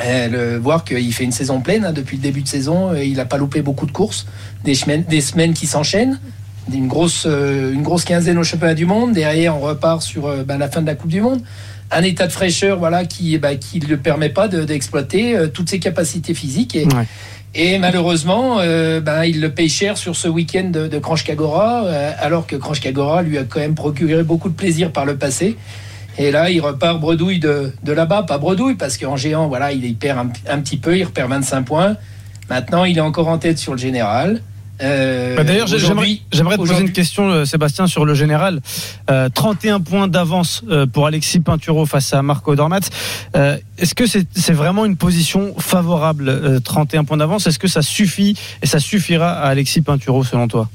[0.04, 2.92] euh, voir qu'il fait une saison pleine hein, depuis le début de saison.
[2.92, 4.28] euh, Il n'a pas loupé beaucoup de courses,
[4.64, 6.20] des semaines, qui s'enchaînent.
[6.74, 9.14] Une grosse, une grosse quinzaine au championnat du monde.
[9.14, 11.42] Derrière, on repart sur ben, la fin de la Coupe du Monde.
[11.92, 15.80] Un état de fraîcheur voilà, qui ne qui le permet pas de- d'exploiter toutes ses
[15.80, 16.78] capacités physiques.
[17.60, 22.12] Et malheureusement, euh, ben, il le paye cher sur ce week-end de, de Cagora, euh,
[22.20, 25.58] alors que Cranche Cagora lui a quand même procuré beaucoup de plaisir par le passé.
[26.20, 29.96] Et là, il repart bredouille de, là-bas, pas bredouille, parce qu'en géant, voilà, il, il
[29.96, 31.98] perd un, un petit peu, il repère 25 points.
[32.48, 34.44] Maintenant, il est encore en tête sur le général.
[34.82, 38.62] Euh, Bah, D'ailleurs, j'ai- j'aimerais te poser une question, euh, Sébastien, sur le général.
[39.10, 42.82] Euh, 31 points d'avance euh, pour Alexis Pinturo face à Marco Dormat.
[43.36, 47.48] Euh, Est-ce que c'est vraiment une position favorable, euh, 31 points d'avance?
[47.48, 50.70] Est-ce que ça suffit et ça suffira à Alexis Pinturo, selon toi?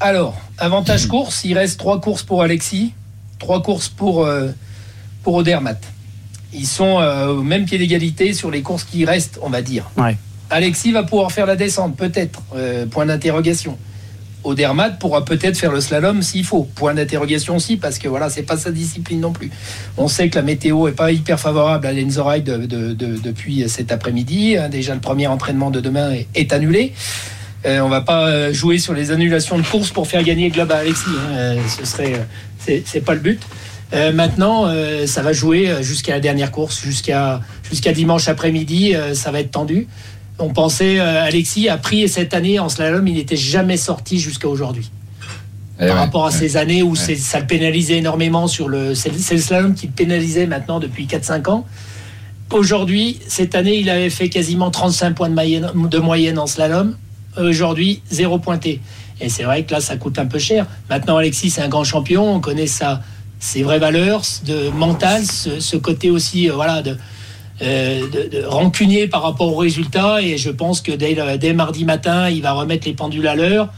[0.00, 2.92] Alors, avantage course, il reste trois courses pour Alexis,
[3.40, 4.28] trois courses pour,
[5.24, 5.82] pour Odermatt.
[6.54, 6.98] Ils sont
[7.28, 9.90] au même pied d'égalité sur les courses qui restent, on va dire.
[9.96, 10.16] Ouais.
[10.50, 13.76] Alexis va pouvoir faire la descente, peut-être, euh, point d'interrogation.
[14.44, 18.44] Odermatt pourra peut-être faire le slalom s'il faut, point d'interrogation aussi, parce que voilà, c'est
[18.44, 19.50] pas sa discipline non plus.
[19.96, 24.56] On sait que la météo est pas hyper favorable à de- depuis cet après-midi.
[24.56, 24.68] hein.
[24.68, 26.92] Déjà, le premier entraînement de demain est, annulé.
[27.66, 30.54] Euh, on va pas euh, jouer sur les annulations de course pour faire gagner le
[30.54, 31.04] globe à Alexis.
[31.10, 31.32] hein.
[31.36, 32.26] Euh, ce serait,
[32.84, 33.40] c'est pas le but.
[34.12, 34.70] Maintenant,
[35.06, 37.40] ça va jouer jusqu'à la dernière course, jusqu'à
[37.94, 38.94] dimanche après-midi.
[39.14, 39.88] ça va être tendu.
[40.38, 44.48] On pensait, euh, Alexis a pris cette année en slalom, il n'était jamais sorti jusqu'à
[44.48, 44.90] aujourd'hui.
[45.80, 46.34] Eh Par ouais, rapport à ouais.
[46.34, 48.94] ces années où ça le pénalisait énormément sur le.
[48.94, 51.66] C'est le slalom qui le pénalisait maintenant depuis 4-5 ans.
[52.50, 56.96] Aujourd'hui, cette année, il avait fait quasiment 35 points de moyenne, de moyenne en slalom.
[57.36, 58.80] Aujourd'hui, zéro pointé.
[59.20, 60.66] Et c'est vrai que là, ça coûte un peu cher.
[60.88, 62.34] Maintenant, Alexis, c'est un grand champion.
[62.34, 63.02] On connaît sa,
[63.38, 66.96] ses vraies valeurs de mental, ce, ce côté aussi, euh, voilà, de,
[67.60, 70.22] de, de rancunier par rapport aux résultats.
[70.22, 73.68] Et je pense que dès, dès mardi matin, il va remettre les pendules à l'heure.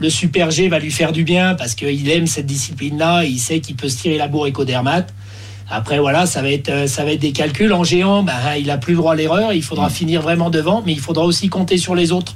[0.00, 3.24] Le Super G va lui faire du bien parce qu'il aime cette discipline-là.
[3.24, 5.14] Il sait qu'il peut se tirer la bourre écodermate.
[5.70, 7.72] Après, voilà, ça va être, euh, ça va être des calculs.
[7.72, 9.52] En géant, ben, il a plus le droit à l'erreur.
[9.52, 12.34] Il faudra finir vraiment devant, mais il faudra aussi compter sur les autres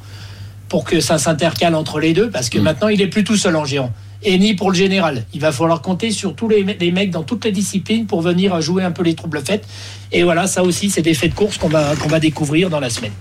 [0.69, 3.57] pour que ça s'intercale entre les deux, parce que maintenant, il est plus tout seul
[3.57, 3.91] en géant.
[4.25, 5.25] Et ni pour le général.
[5.33, 8.21] Il va falloir compter sur tous les, me- les mecs dans toutes les disciplines pour
[8.21, 9.65] venir jouer un peu les troubles faits.
[10.11, 12.81] Et voilà, ça aussi, c'est des faits de course qu'on va, qu'on va découvrir dans
[12.81, 13.13] la semaine.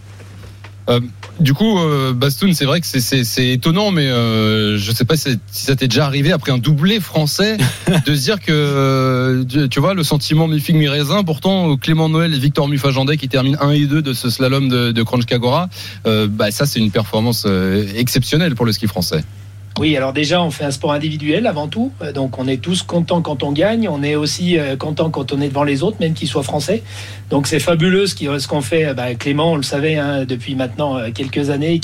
[0.90, 1.02] Euh,
[1.42, 5.38] du coup, euh, Bastoun, c'est vrai que c'est- étonnant, mais euh, je sais pas si,
[5.52, 7.58] ça t'est déjà arrivé après un doublé français
[8.06, 11.24] de se dire que tu- vois le sentiment mi figue mi raisin.
[11.26, 14.92] Pourtant, Clément Noël et Victor Mufajandet qui terminent 1 et 2 de ce slalom de,
[14.94, 15.04] de
[16.08, 17.46] euh, bah ça c'est une performance
[17.96, 19.24] exceptionnelle pour le ski français.
[19.80, 21.92] Oui, alors déjà, on fait un sport individuel avant tout.
[22.02, 23.88] Euh, Donc, on est tous contents quand on gagne.
[23.88, 26.82] On est aussi euh, contents quand on est devant les autres, même qu'ils soient français.
[27.30, 28.88] Donc, c'est fabuleux ce qu'on fait.
[28.88, 31.80] Euh, bah, Clément, on le savait hein, depuis maintenant quelques années,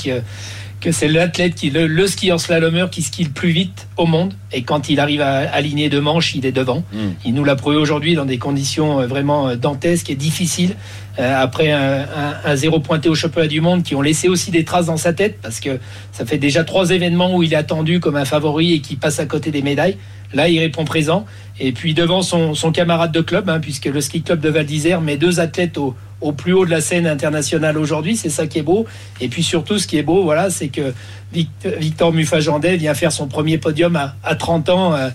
[0.84, 4.34] que c'est l'athlète, qui, le, le skieur slalomeur qui skie le plus vite au monde.
[4.52, 6.84] Et quand il arrive à aligner deux manches, il est devant.
[7.24, 10.76] Il nous l'a prouvé aujourd'hui dans des conditions euh, vraiment euh, dantesques et difficiles.
[11.18, 14.50] Euh, après un, un- un zéro pointé au championnat du monde qui ont laissé aussi
[14.50, 15.78] des traces dans sa tête parce que
[16.12, 19.20] ça fait déjà trois événements où il est attendu comme un favori et qui passe
[19.20, 19.96] à côté des médailles.
[20.34, 21.24] Là, il répond présent.
[21.60, 24.66] Et puis devant son, son camarade de club, hein, puisque le ski club de Val
[24.66, 25.94] d'Isère met deux athlètes au,
[26.24, 28.16] au plus haut de la scène internationale aujourd'hui.
[28.16, 28.86] C'est ça qui est beau.
[29.20, 30.92] Et puis surtout, ce qui est beau, voilà, c'est que
[31.32, 34.94] Victor Mufajandet vient faire son premier podium à, à 30 ans.
[34.94, 35.10] Euh,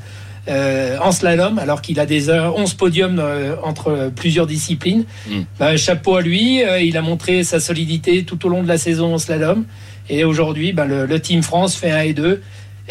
[0.47, 5.03] euh, en slalom, alors qu'il a des 11 podiums euh, entre plusieurs disciplines.
[5.27, 5.41] Mm.
[5.59, 8.79] Bah, chapeau à lui, euh, il a montré sa solidité tout au long de la
[8.79, 9.65] saison en slalom.
[10.09, 12.41] Et aujourd'hui, bah, le, le Team France fait 1 et 2.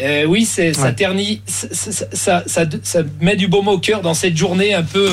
[0.01, 4.37] Euh, oui, c'est ça ternit, ça, ça, ça, met du baume au cœur dans cette
[4.37, 5.09] journée un peu,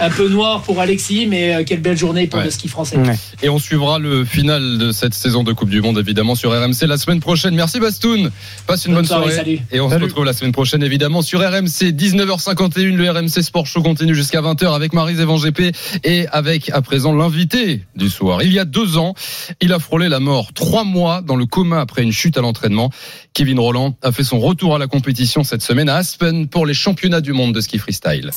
[0.00, 2.44] un peu noire pour Alexis, mais euh, quelle belle journée pour Ouais.
[2.46, 2.96] le ski français.
[3.42, 6.86] Et on suivra le final de cette saison de Coupe du Monde évidemment sur RMC
[6.86, 7.54] la semaine prochaine.
[7.54, 8.30] Merci Bastoun.
[8.66, 9.36] Passe une bonne, Bonne soirée, soirée.
[9.36, 9.58] salut.
[9.72, 12.94] Et on se retrouve la semaine prochaine évidemment sur RMC 19h51.
[12.96, 15.74] Le RMC Sport Show continue jusqu'à 20h avec Marise Evan GP
[16.04, 18.42] et avec à présent l'invité du soir.
[18.42, 19.14] Il y a deux ans,
[19.60, 20.52] il a frôlé la mort.
[20.54, 22.90] Trois mois dans le coma après une chute à l'entraînement.
[23.32, 26.74] Kevin Roland a fait son retour à la compétition cette semaine à Aspen pour les
[26.74, 28.30] championnats du monde de ski freestyle.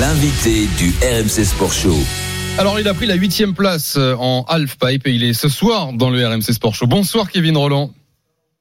[0.00, 1.96] L'invité du RMC Sport Show.
[2.56, 5.92] Alors, il a pris la huitième place euh, en halfpipe et il est ce soir
[5.92, 6.86] dans le RMC Sport Show.
[6.86, 7.90] Bonsoir, Kevin Roland.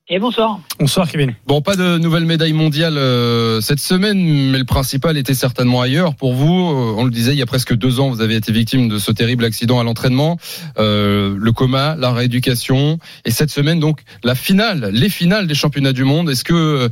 [0.09, 0.59] Et bonsoir.
[0.79, 1.35] Bonsoir, Kevin.
[1.45, 4.17] Bon, pas de nouvelle médaille mondiale euh, cette semaine,
[4.51, 6.15] mais le principal était certainement ailleurs.
[6.15, 8.51] Pour vous, euh, on le disait, il y a presque deux ans, vous avez été
[8.51, 10.39] victime de ce terrible accident à l'entraînement,
[10.79, 15.93] euh, le coma, la rééducation, et cette semaine, donc, la finale, les finales des championnats
[15.93, 16.31] du monde.
[16.31, 16.89] Est-ce que, euh,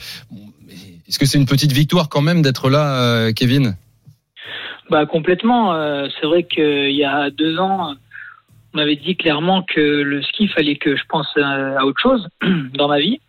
[1.08, 3.76] est-ce que c'est une petite victoire quand même d'être là, euh, Kevin?
[4.90, 5.74] Bah complètement.
[5.74, 7.96] euh, c'est vrai qu'il y a deux ans,
[8.74, 12.28] on m'avait dit clairement que le ski fallait que je pense à, à autre chose
[12.76, 13.20] dans ma vie.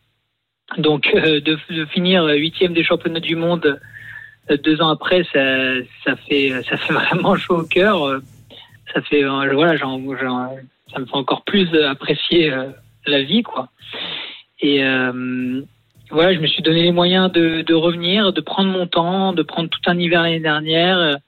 [0.79, 3.81] Donc euh, de, de finir huitième des championnats du monde
[4.51, 8.05] euh, deux ans après, ça, ça fait ça fait vraiment chaud au cœur.
[8.07, 8.21] Euh,
[8.95, 9.87] Ça fait euh, voilà, ça
[11.01, 12.69] me fait encore plus apprécier euh,
[13.07, 13.69] la vie quoi.
[14.61, 15.63] Et euh,
[16.11, 19.43] voilà, je me suis donné les moyens de, de revenir, de prendre mon temps, de
[19.43, 21.19] prendre tout un hiver l'année dernière.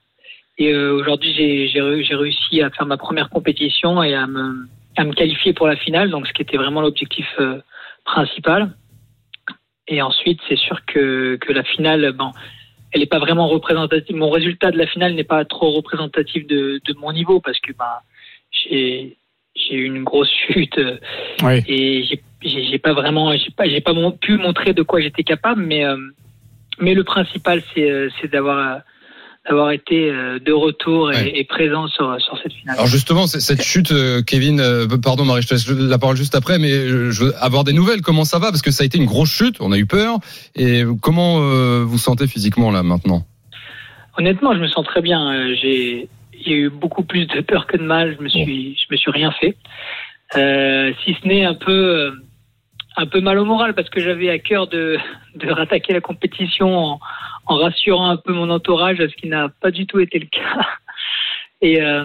[0.59, 4.27] Et euh, aujourd'hui, j'ai j'ai ré- j'ai réussi à faire ma première compétition et à
[4.27, 7.61] me, à me qualifier pour la finale, donc ce qui était vraiment l'objectif euh,
[8.05, 8.73] principal.
[9.87, 12.33] Et ensuite, c'est sûr que, que la finale, bon,
[12.93, 14.17] elle n'est pas vraiment représentative.
[14.17, 17.73] Mon résultat de la finale n'est pas trop représentatif de, de mon niveau parce que
[17.73, 18.03] bah,
[18.53, 19.17] j'ai
[19.71, 20.99] eu une grosse chute euh,
[21.43, 21.63] Oui.
[21.69, 25.97] et j'ai- pas vraiment j'ai pas pas pu montrer de quoi j'étais capable mais euh,
[26.79, 28.81] mais le principal c'est d'avoir
[29.49, 31.33] d'avoir été euh, de retour et, Ouais.
[31.35, 32.75] et présent sur sur cette finale.
[32.77, 36.35] Alors justement, cette chute, euh, Kevin, euh, pardon Marie, je te laisse la parole juste
[36.35, 38.03] après, mais je veux avoir des nouvelles.
[38.03, 38.51] Comment ça va?
[38.51, 40.19] Parce que ça a été une grosse chute, on a eu peur.
[40.55, 41.41] Et comment
[41.85, 43.25] vous sentez physiquement là maintenant?
[44.19, 45.55] Honnêtement, je me sens très bien.
[45.55, 46.09] J'ai
[46.41, 48.17] il y a eu beaucoup plus de peur que de mal.
[48.19, 49.57] Je me suis je me suis rien fait.
[50.37, 52.11] Euh, si ce n'est un peu euh,
[52.99, 54.99] un peu mal au moral parce que j'avais à cœur de
[55.37, 57.01] de rattaquer la compétition en,
[57.47, 60.67] en rassurant un peu mon entourage, ce qui n'a pas du tout été le cas.
[61.63, 62.05] Et euh,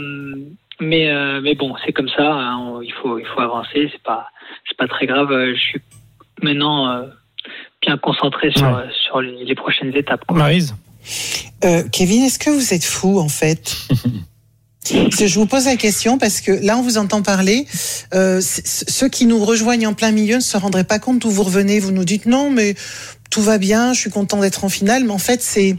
[0.79, 2.31] mais euh, mais bon, c'est comme ça.
[2.31, 3.89] hein, on- il faut il faut avancer.
[3.91, 4.27] C'est pas
[4.67, 5.31] c'est pas très grave.
[5.31, 5.81] Euh, Je suis
[6.41, 7.07] maintenant euh,
[7.81, 8.89] bien concentré sur Ouais.
[9.05, 10.23] sur les, les prochaines étapes.
[10.25, 10.37] quoi.
[10.37, 10.75] Marise?
[11.65, 13.75] Euh, Kevin, est-ce que vous êtes fou en fait?
[14.85, 17.65] Je vous pose la question parce que là, on vous entend parler.
[18.13, 21.43] Euh, ceux qui nous rejoignent en plein milieu ne se rendraient pas compte d'où vous
[21.43, 21.79] revenez.
[21.79, 22.75] Vous nous dites non, mais
[23.29, 25.05] tout va bien, je suis content d'être en finale.
[25.05, 25.75] Mais en fait, c'est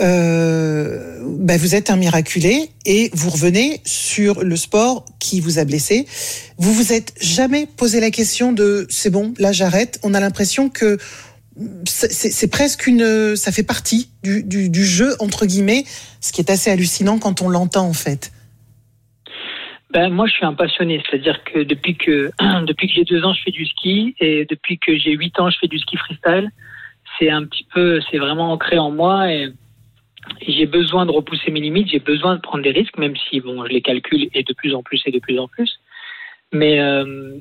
[0.00, 5.64] euh, ben, vous êtes un miraculé et vous revenez sur le sport qui vous a
[5.64, 6.06] blessé.
[6.58, 9.98] Vous vous êtes jamais posé la question de c'est bon, là j'arrête.
[10.02, 10.98] On a l'impression que
[11.84, 15.84] c'est presque une, ça fait partie du, jeu entre guillemets,
[16.20, 18.32] ce qui est assez hallucinant quand on l'entend en fait.
[19.90, 22.30] Ben, moi, je suis un passionné, c'est-à-dire que depuis que
[22.66, 25.50] depuis que j'ai deux ans, je fais du ski et depuis que j'ai huit ans,
[25.50, 26.50] je fais du ski freestyle.
[27.18, 29.48] C'est un petit peu, c'est vraiment ancré en moi et,
[30.42, 33.40] et j'ai besoin de repousser mes limites, j'ai besoin de prendre des risques, même si
[33.40, 35.80] bon, je les calcule et de plus en plus et de plus en plus.
[36.52, 37.38] Mais euh,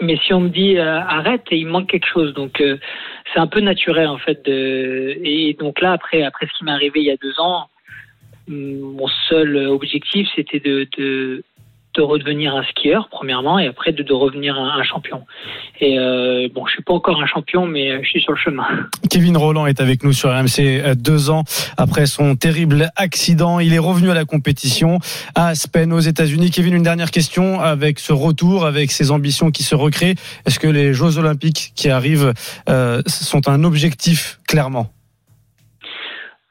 [0.00, 2.78] mais si on me dit euh, arrête, il me manque quelque chose, donc euh,
[3.32, 4.44] c'est un peu naturel en fait.
[4.44, 7.68] De, et donc là, après après ce qui m'est arrivé il y a deux ans,
[8.48, 11.42] mon seul objectif, c'était de,
[11.94, 15.24] de redevenir un skieur, premièrement, et après de, de revenir un, un champion.
[15.80, 18.64] Et euh, bon, je suis pas encore un champion, mais je suis sur le chemin.
[19.10, 21.44] Kevin Roland est avec nous sur RMC euh, deux ans
[21.76, 23.60] après son terrible accident.
[23.60, 24.98] Il est revenu à la compétition
[25.34, 26.50] à Aspen aux États-Unis.
[26.50, 30.14] Kevin, une dernière question avec ce retour, avec ses ambitions qui se recréent.
[30.46, 32.32] Est-ce que les Jeux Olympiques qui arrivent
[32.68, 34.88] euh, sont un objectif clairement?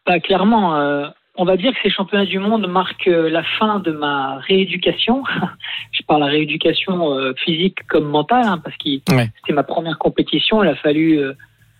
[0.05, 3.79] Bah, clairement, euh, on va dire que ces championnats du monde marquent euh, la fin
[3.79, 5.23] de ma rééducation.
[5.91, 9.29] je parle de rééducation euh, physique comme mentale, hein, parce que Ouais.
[9.37, 10.63] c'était ma première compétition.
[10.63, 11.33] Il a fallu euh,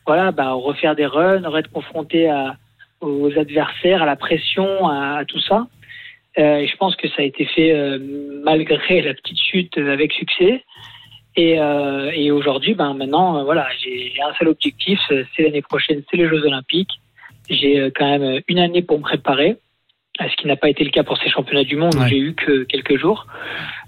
[0.08, 2.56] voilà, bah, refaire des runs, être confronté à,
[3.02, 5.68] aux adversaires, à la pression, à, à tout ça.
[6.40, 8.00] Euh, et je pense que ça a été fait euh,
[8.44, 10.64] malgré la petite chute avec succès.
[11.36, 11.58] Et,
[12.14, 16.46] et aujourd'hui, ben maintenant, voilà, j'ai un seul objectif, c'est l'année prochaine, c'est les Jeux
[16.46, 17.00] Olympiques.
[17.50, 19.58] J'ai euh, quand même une année pour me préparer,
[20.20, 22.10] ce qui n'a pas été le cas pour ces championnats du monde où Ouais.
[22.10, 23.28] j'ai eu que quelques jours.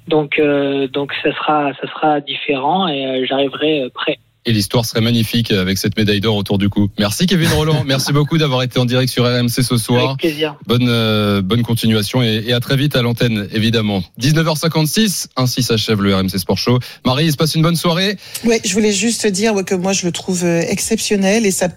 [0.08, 4.18] Donc, euh, donc ça sera, ça sera différent et euh, j'arriverai euh, prêt.
[4.48, 6.90] Et l'histoire serait magnifique avec cette médaille d'or autour du cou.
[7.00, 7.84] Merci Kevin Roland.
[7.88, 10.06] Merci beaucoup d'avoir été en direct sur RMC ce soir.
[10.06, 10.56] Avec plaisir.
[10.68, 14.04] Bonne, euh, bonne continuation et, et à très vite à l'antenne, évidemment.
[14.22, 16.80] 19h56, ainsi s'achève le RMC Sport Show.
[17.06, 18.18] Marie, il se passe une bonne soirée.
[18.44, 21.70] Ouais, je voulais juste dire ouais, que moi je le trouve euh, exceptionnel et ça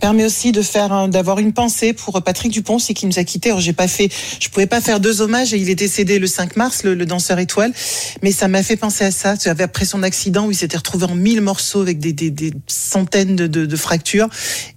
[0.00, 3.50] permet aussi de faire d'avoir une pensée pour Patrick Dupont, c'est qui nous a quittés.
[3.50, 4.08] Alors j'ai pas fait,
[4.40, 7.06] je pouvais pas faire deux hommages et il est décédé le 5 mars, le, le
[7.06, 7.72] danseur étoile,
[8.22, 9.36] mais ça m'a fait penser à ça.
[9.36, 12.30] Tu avais après son accident où il s'était retrouvé en mille morceaux avec des, des,
[12.30, 14.28] des centaines de, de, de fractures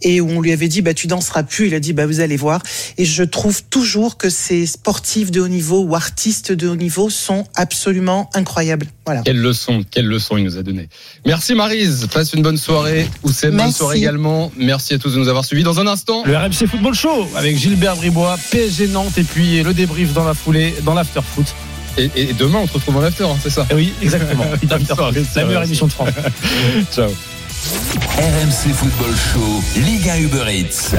[0.01, 1.67] et où on lui avait dit bah tu danseras plus.
[1.67, 2.61] Il a dit bah vous allez voir.
[2.97, 7.09] Et je trouve toujours que ces sportifs de haut niveau ou artistes de haut niveau
[7.09, 8.87] sont absolument incroyables.
[9.05, 9.21] Voilà.
[9.21, 10.89] Quelle leçon, quelle leçon il nous a donné.
[11.25, 13.07] Merci Marise, passe une bonne soirée.
[13.23, 13.73] Oussem, bonne Merci.
[13.77, 14.51] soirée également.
[14.57, 15.63] Merci à tous de nous avoir suivis.
[15.63, 19.73] Dans un instant, Le RMC Football Show avec Gilbert Bribois, PSG Nantes et puis le
[19.73, 21.45] débrief dans la foulée, dans l'after foot.
[21.97, 24.45] Et, et demain on se retrouve en after, hein, c'est ça Oui, exactement.
[25.35, 26.09] La meilleure émission de France.
[26.93, 27.09] Ciao.
[28.17, 30.91] RMC Football Show, Ligue 1 Uber Eats.